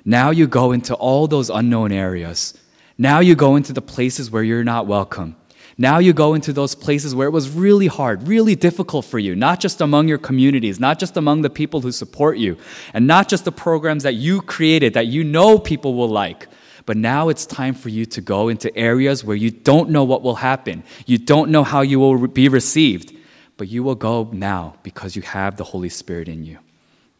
Now 0.04 0.30
you 0.30 0.48
go 0.48 0.72
into 0.72 0.94
all 0.96 1.28
those 1.28 1.50
unknown 1.50 1.92
areas. 1.92 2.52
Now 2.98 3.20
you 3.20 3.36
go 3.36 3.54
into 3.54 3.72
the 3.72 3.80
places 3.94 4.28
where 4.28 4.42
you're 4.42 4.64
not 4.64 4.88
welcome. 4.88 5.36
Now 5.80 5.98
you 5.98 6.12
go 6.12 6.34
into 6.34 6.52
those 6.52 6.74
places 6.74 7.14
where 7.14 7.28
it 7.28 7.30
was 7.30 7.50
really 7.50 7.86
hard, 7.86 8.26
really 8.26 8.56
difficult 8.56 9.04
for 9.04 9.20
you, 9.20 9.36
not 9.36 9.60
just 9.60 9.80
among 9.80 10.08
your 10.08 10.18
communities, 10.18 10.80
not 10.80 10.98
just 10.98 11.16
among 11.16 11.42
the 11.42 11.50
people 11.50 11.80
who 11.80 11.92
support 11.92 12.36
you, 12.36 12.56
and 12.92 13.06
not 13.06 13.28
just 13.28 13.44
the 13.44 13.52
programs 13.52 14.02
that 14.02 14.14
you 14.14 14.42
created 14.42 14.94
that 14.94 15.06
you 15.06 15.22
know 15.22 15.56
people 15.56 15.94
will 15.94 16.08
like, 16.08 16.48
but 16.84 16.96
now 16.96 17.28
it's 17.28 17.46
time 17.46 17.74
for 17.74 17.90
you 17.90 18.04
to 18.06 18.20
go 18.20 18.48
into 18.48 18.76
areas 18.76 19.22
where 19.22 19.36
you 19.36 19.52
don't 19.52 19.90
know 19.90 20.02
what 20.02 20.22
will 20.22 20.36
happen. 20.36 20.82
You 21.06 21.18
don't 21.18 21.50
know 21.50 21.62
how 21.62 21.82
you 21.82 22.00
will 22.00 22.26
be 22.26 22.48
received. 22.48 23.14
But 23.58 23.68
you 23.68 23.82
will 23.82 23.96
go 23.96 24.30
now 24.32 24.76
because 24.82 25.16
you 25.16 25.22
have 25.22 25.56
the 25.56 25.64
Holy 25.64 25.88
Spirit 25.90 26.28
in 26.28 26.44
you. 26.44 26.58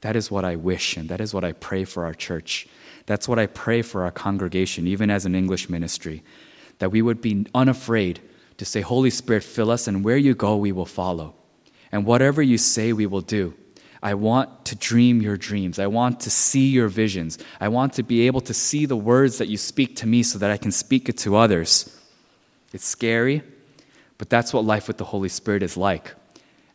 That 0.01 0.17
is 0.17 0.31
what 0.31 0.45
I 0.45 0.55
wish 0.57 0.97
and 0.97 1.09
that 1.11 1.21
is 1.21 1.35
what 1.35 1.45
I 1.45 1.53
pray 1.53 1.85
for 1.85 2.05
our 2.05 2.15
church. 2.15 2.69
That's 3.07 3.29
what 3.29 3.41
I 3.41 3.47
pray 3.47 3.83
for 3.83 4.05
our 4.05 4.13
congregation, 4.13 4.87
even 4.87 5.11
as 5.11 5.27
an 5.27 5.35
English 5.35 5.69
ministry, 5.69 6.23
that 6.79 6.93
we 6.93 7.03
would 7.03 7.21
be 7.21 7.45
unafraid 7.55 8.21
to 8.59 8.65
say, 8.65 8.83
Holy 8.83 9.11
Spirit, 9.11 9.43
fill 9.43 9.71
us, 9.71 9.89
and 9.89 10.05
where 10.05 10.17
you 10.17 10.35
go, 10.35 10.57
we 10.57 10.73
will 10.73 10.87
follow. 10.87 11.35
And 11.91 12.05
whatever 12.05 12.43
you 12.43 12.59
say, 12.59 12.93
we 12.93 13.07
will 13.07 13.23
do. 13.23 13.55
I 14.03 14.15
want 14.15 14.65
to 14.67 14.77
dream 14.77 15.21
your 15.21 15.37
dreams. 15.37 15.79
I 15.79 15.87
want 15.87 16.21
to 16.21 16.31
see 16.31 16.69
your 16.69 16.89
visions. 16.89 17.39
I 17.61 17.69
want 17.69 17.95
to 17.95 18.03
be 18.03 18.27
able 18.27 18.41
to 18.43 18.55
see 18.55 18.87
the 18.87 18.97
words 18.97 19.39
that 19.39 19.49
you 19.49 19.57
speak 19.57 19.97
to 19.97 20.07
me 20.07 20.23
so 20.23 20.39
that 20.39 20.51
I 20.51 20.57
can 20.57 20.71
speak 20.71 21.09
it 21.09 21.19
to 21.19 21.37
others. 21.37 21.97
It's 22.73 22.85
scary, 22.85 23.43
But 24.19 24.29
that's 24.29 24.53
what 24.53 24.65
life 24.65 24.89
with 24.89 24.99
the 24.99 25.05
Holy 25.05 25.29
Spirit 25.29 25.63
is 25.63 25.77
like. 25.77 26.15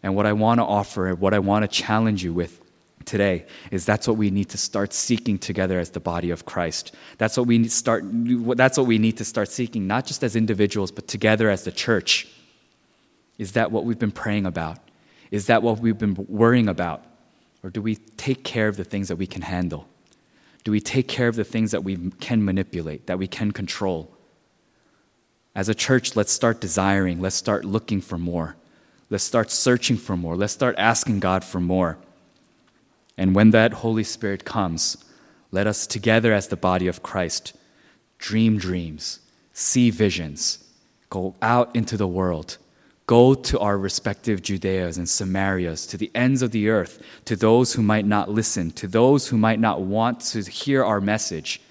And 0.02 0.16
what 0.16 0.26
I 0.26 0.34
want 0.34 0.60
to 0.60 0.64
offer, 0.64 1.14
what 1.14 1.34
I 1.34 1.40
want 1.40 1.64
to 1.64 1.68
challenge 1.68 2.24
you 2.24 2.34
with 2.34 2.60
today 3.04 3.46
is 3.72 3.86
that's 3.86 4.08
what 4.08 4.18
we 4.18 4.32
need 4.32 4.50
to 4.50 4.58
start 4.58 4.94
seeking 4.94 5.38
together 5.38 5.80
as 5.80 5.92
the 5.92 6.00
body 6.00 6.30
of 6.30 6.46
Christ. 6.46 6.94
That's 7.18 7.38
what 7.38 7.48
we 7.48 7.58
need 7.58 7.72
start 7.72 8.04
that's 8.58 8.78
what 8.78 8.88
we 8.88 8.98
need 8.98 9.18
to 9.18 9.26
start 9.26 9.50
seeking 9.50 9.88
not 9.88 10.06
just 10.06 10.24
as 10.24 10.36
individuals 10.36 10.92
but 10.92 11.08
together 11.08 11.50
as 11.50 11.64
the 11.64 11.72
church. 11.72 12.28
Is 13.38 13.54
that 13.54 13.72
what 13.72 13.86
we've 13.86 14.00
been 14.00 14.12
praying 14.12 14.46
about? 14.46 14.78
Is 15.32 15.48
that 15.48 15.64
what 15.64 15.80
we've 15.80 15.98
been 15.98 16.16
worrying 16.28 16.70
about? 16.70 17.04
Or 17.64 17.70
do 17.70 17.82
we 17.82 17.96
take 17.96 18.44
care 18.44 18.68
of 18.68 18.78
the 18.78 18.84
things 18.84 19.08
that 19.08 19.16
we 19.16 19.26
can 19.26 19.42
handle? 19.42 19.88
Do 20.64 20.72
we 20.72 20.80
take 20.80 21.08
care 21.08 21.28
of 21.28 21.36
the 21.36 21.44
things 21.44 21.72
that 21.72 21.84
we 21.84 22.12
can 22.20 22.44
manipulate, 22.44 23.08
that 23.08 23.18
we 23.18 23.28
can 23.28 23.52
control? 23.52 24.12
As 25.56 25.70
a 25.70 25.76
church, 25.76 26.16
let's 26.16 26.32
start 26.32 26.60
desiring, 26.60 27.22
let's 27.22 27.36
start 27.36 27.66
looking 27.66 28.02
for 28.02 28.18
more. 28.18 28.56
Let's 29.10 29.24
start 29.24 29.52
searching 29.52 29.98
for 29.98 30.18
more. 30.18 30.36
Let's 30.36 30.54
start 30.54 30.76
asking 30.78 31.20
God 31.20 31.44
for 31.44 31.60
more. 31.60 31.98
And 33.18 33.36
when 33.36 33.52
that 33.52 33.74
Holy 33.74 34.04
Spirit 34.04 34.46
comes, 34.46 34.98
let 35.52 35.68
us 35.68 35.86
together 35.86 36.34
as 36.34 36.48
the 36.48 36.56
body 36.56 36.88
of 36.88 37.04
Christ 37.04 37.54
dream 38.18 38.58
dreams, 38.58 39.20
see 39.52 39.90
visions, 39.90 40.64
go 41.10 41.36
out 41.42 41.76
into 41.76 41.98
the 41.98 42.08
world, 42.08 42.58
go 43.06 43.34
to 43.34 43.60
our 43.60 43.78
respective 43.78 44.42
Judeas 44.42 44.98
and 44.98 45.06
Samarias, 45.06 45.88
to 45.90 45.98
the 45.98 46.10
ends 46.16 46.42
of 46.42 46.52
the 46.52 46.70
earth, 46.70 47.04
to 47.26 47.36
those 47.36 47.74
who 47.74 47.84
might 47.84 48.06
not 48.06 48.32
listen, 48.32 48.72
to 48.72 48.88
those 48.88 49.28
who 49.28 49.38
might 49.38 49.60
not 49.60 49.82
want 49.82 50.22
to 50.22 50.42
hear 50.42 50.84
our 50.84 51.02
message, 51.02 51.62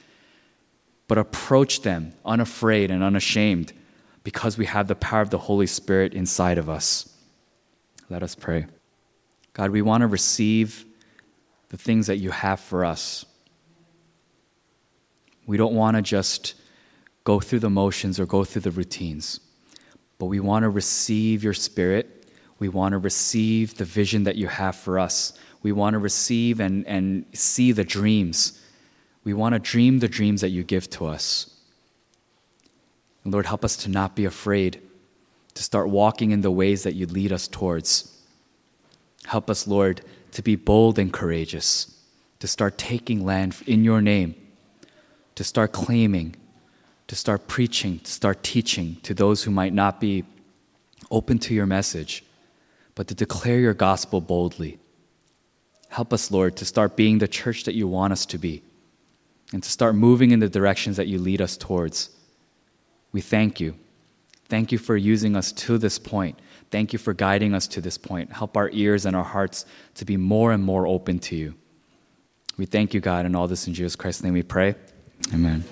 but 1.08 1.16
approach 1.16 1.80
them 1.82 2.12
unafraid 2.24 2.90
and 2.90 3.02
unashamed 3.02 3.72
because 4.22 4.56
we 4.56 4.66
have 4.66 4.88
the 4.88 4.94
power 4.94 5.22
of 5.22 5.30
the 5.30 5.38
Holy 5.38 5.66
Spirit 5.66 6.14
inside 6.14 6.58
of 6.58 6.68
us. 6.68 7.16
Let 8.08 8.22
us 8.22 8.34
pray. 8.34 8.66
God, 9.54 9.70
we 9.70 9.82
want 9.82 10.02
to 10.02 10.06
receive 10.06 10.84
the 11.72 11.78
things 11.78 12.06
that 12.06 12.18
you 12.18 12.30
have 12.30 12.60
for 12.60 12.84
us. 12.84 13.24
We 15.46 15.56
don't 15.56 15.74
want 15.74 15.96
to 15.96 16.02
just 16.02 16.54
go 17.24 17.40
through 17.40 17.60
the 17.60 17.70
motions 17.70 18.20
or 18.20 18.26
go 18.26 18.44
through 18.44 18.62
the 18.62 18.70
routines, 18.70 19.40
but 20.18 20.26
we 20.26 20.38
want 20.38 20.64
to 20.64 20.68
receive 20.68 21.42
your 21.42 21.54
spirit. 21.54 22.30
We 22.58 22.68
want 22.68 22.92
to 22.92 22.98
receive 22.98 23.78
the 23.78 23.86
vision 23.86 24.24
that 24.24 24.36
you 24.36 24.48
have 24.48 24.76
for 24.76 24.98
us. 24.98 25.32
We 25.62 25.72
want 25.72 25.94
to 25.94 25.98
receive 25.98 26.60
and, 26.60 26.86
and 26.86 27.24
see 27.32 27.72
the 27.72 27.84
dreams. 27.84 28.60
We 29.24 29.32
want 29.32 29.54
to 29.54 29.58
dream 29.58 30.00
the 30.00 30.08
dreams 30.08 30.42
that 30.42 30.50
you 30.50 30.62
give 30.64 30.90
to 30.90 31.06
us. 31.06 31.56
And 33.24 33.32
Lord, 33.32 33.46
help 33.46 33.64
us 33.64 33.76
to 33.78 33.90
not 33.90 34.14
be 34.14 34.26
afraid, 34.26 34.80
to 35.54 35.62
start 35.62 35.88
walking 35.88 36.32
in 36.32 36.42
the 36.42 36.50
ways 36.50 36.82
that 36.82 36.94
you 36.94 37.06
lead 37.06 37.32
us 37.32 37.48
towards. 37.48 38.20
Help 39.24 39.48
us, 39.48 39.66
Lord, 39.66 40.02
to 40.32 40.42
be 40.42 40.56
bold 40.56 40.98
and 40.98 41.12
courageous, 41.12 41.98
to 42.40 42.46
start 42.46 42.76
taking 42.76 43.24
land 43.24 43.56
in 43.66 43.84
your 43.84 44.00
name, 44.00 44.34
to 45.34 45.44
start 45.44 45.72
claiming, 45.72 46.34
to 47.06 47.14
start 47.14 47.46
preaching, 47.46 47.98
to 48.00 48.10
start 48.10 48.42
teaching 48.42 48.96
to 49.02 49.14
those 49.14 49.44
who 49.44 49.50
might 49.50 49.72
not 49.72 50.00
be 50.00 50.24
open 51.10 51.38
to 51.38 51.54
your 51.54 51.66
message, 51.66 52.24
but 52.94 53.08
to 53.08 53.14
declare 53.14 53.58
your 53.58 53.74
gospel 53.74 54.20
boldly. 54.20 54.78
Help 55.88 56.12
us, 56.12 56.30
Lord, 56.30 56.56
to 56.56 56.64
start 56.64 56.96
being 56.96 57.18
the 57.18 57.28
church 57.28 57.64
that 57.64 57.74
you 57.74 57.86
want 57.86 58.12
us 58.12 58.24
to 58.26 58.38
be 58.38 58.62
and 59.52 59.62
to 59.62 59.70
start 59.70 59.94
moving 59.94 60.30
in 60.30 60.40
the 60.40 60.48
directions 60.48 60.96
that 60.96 61.06
you 61.06 61.18
lead 61.18 61.42
us 61.42 61.56
towards. 61.56 62.10
We 63.12 63.20
thank 63.20 63.60
you. 63.60 63.76
Thank 64.48 64.72
you 64.72 64.78
for 64.78 64.96
using 64.96 65.36
us 65.36 65.52
to 65.52 65.76
this 65.76 65.98
point. 65.98 66.38
Thank 66.72 66.94
you 66.94 66.98
for 66.98 67.12
guiding 67.12 67.54
us 67.54 67.68
to 67.68 67.82
this 67.82 67.98
point. 67.98 68.32
Help 68.32 68.56
our 68.56 68.70
ears 68.72 69.04
and 69.04 69.14
our 69.14 69.22
hearts 69.24 69.66
to 69.96 70.06
be 70.06 70.16
more 70.16 70.52
and 70.52 70.64
more 70.64 70.86
open 70.86 71.18
to 71.20 71.36
you. 71.36 71.54
We 72.56 72.64
thank 72.64 72.94
you, 72.94 73.00
God, 73.00 73.26
and 73.26 73.36
all 73.36 73.46
this 73.46 73.66
in 73.66 73.74
Jesus 73.74 73.94
Christ's 73.94 74.24
name 74.24 74.32
we 74.32 74.42
pray. 74.42 74.74
Amen. 75.34 75.64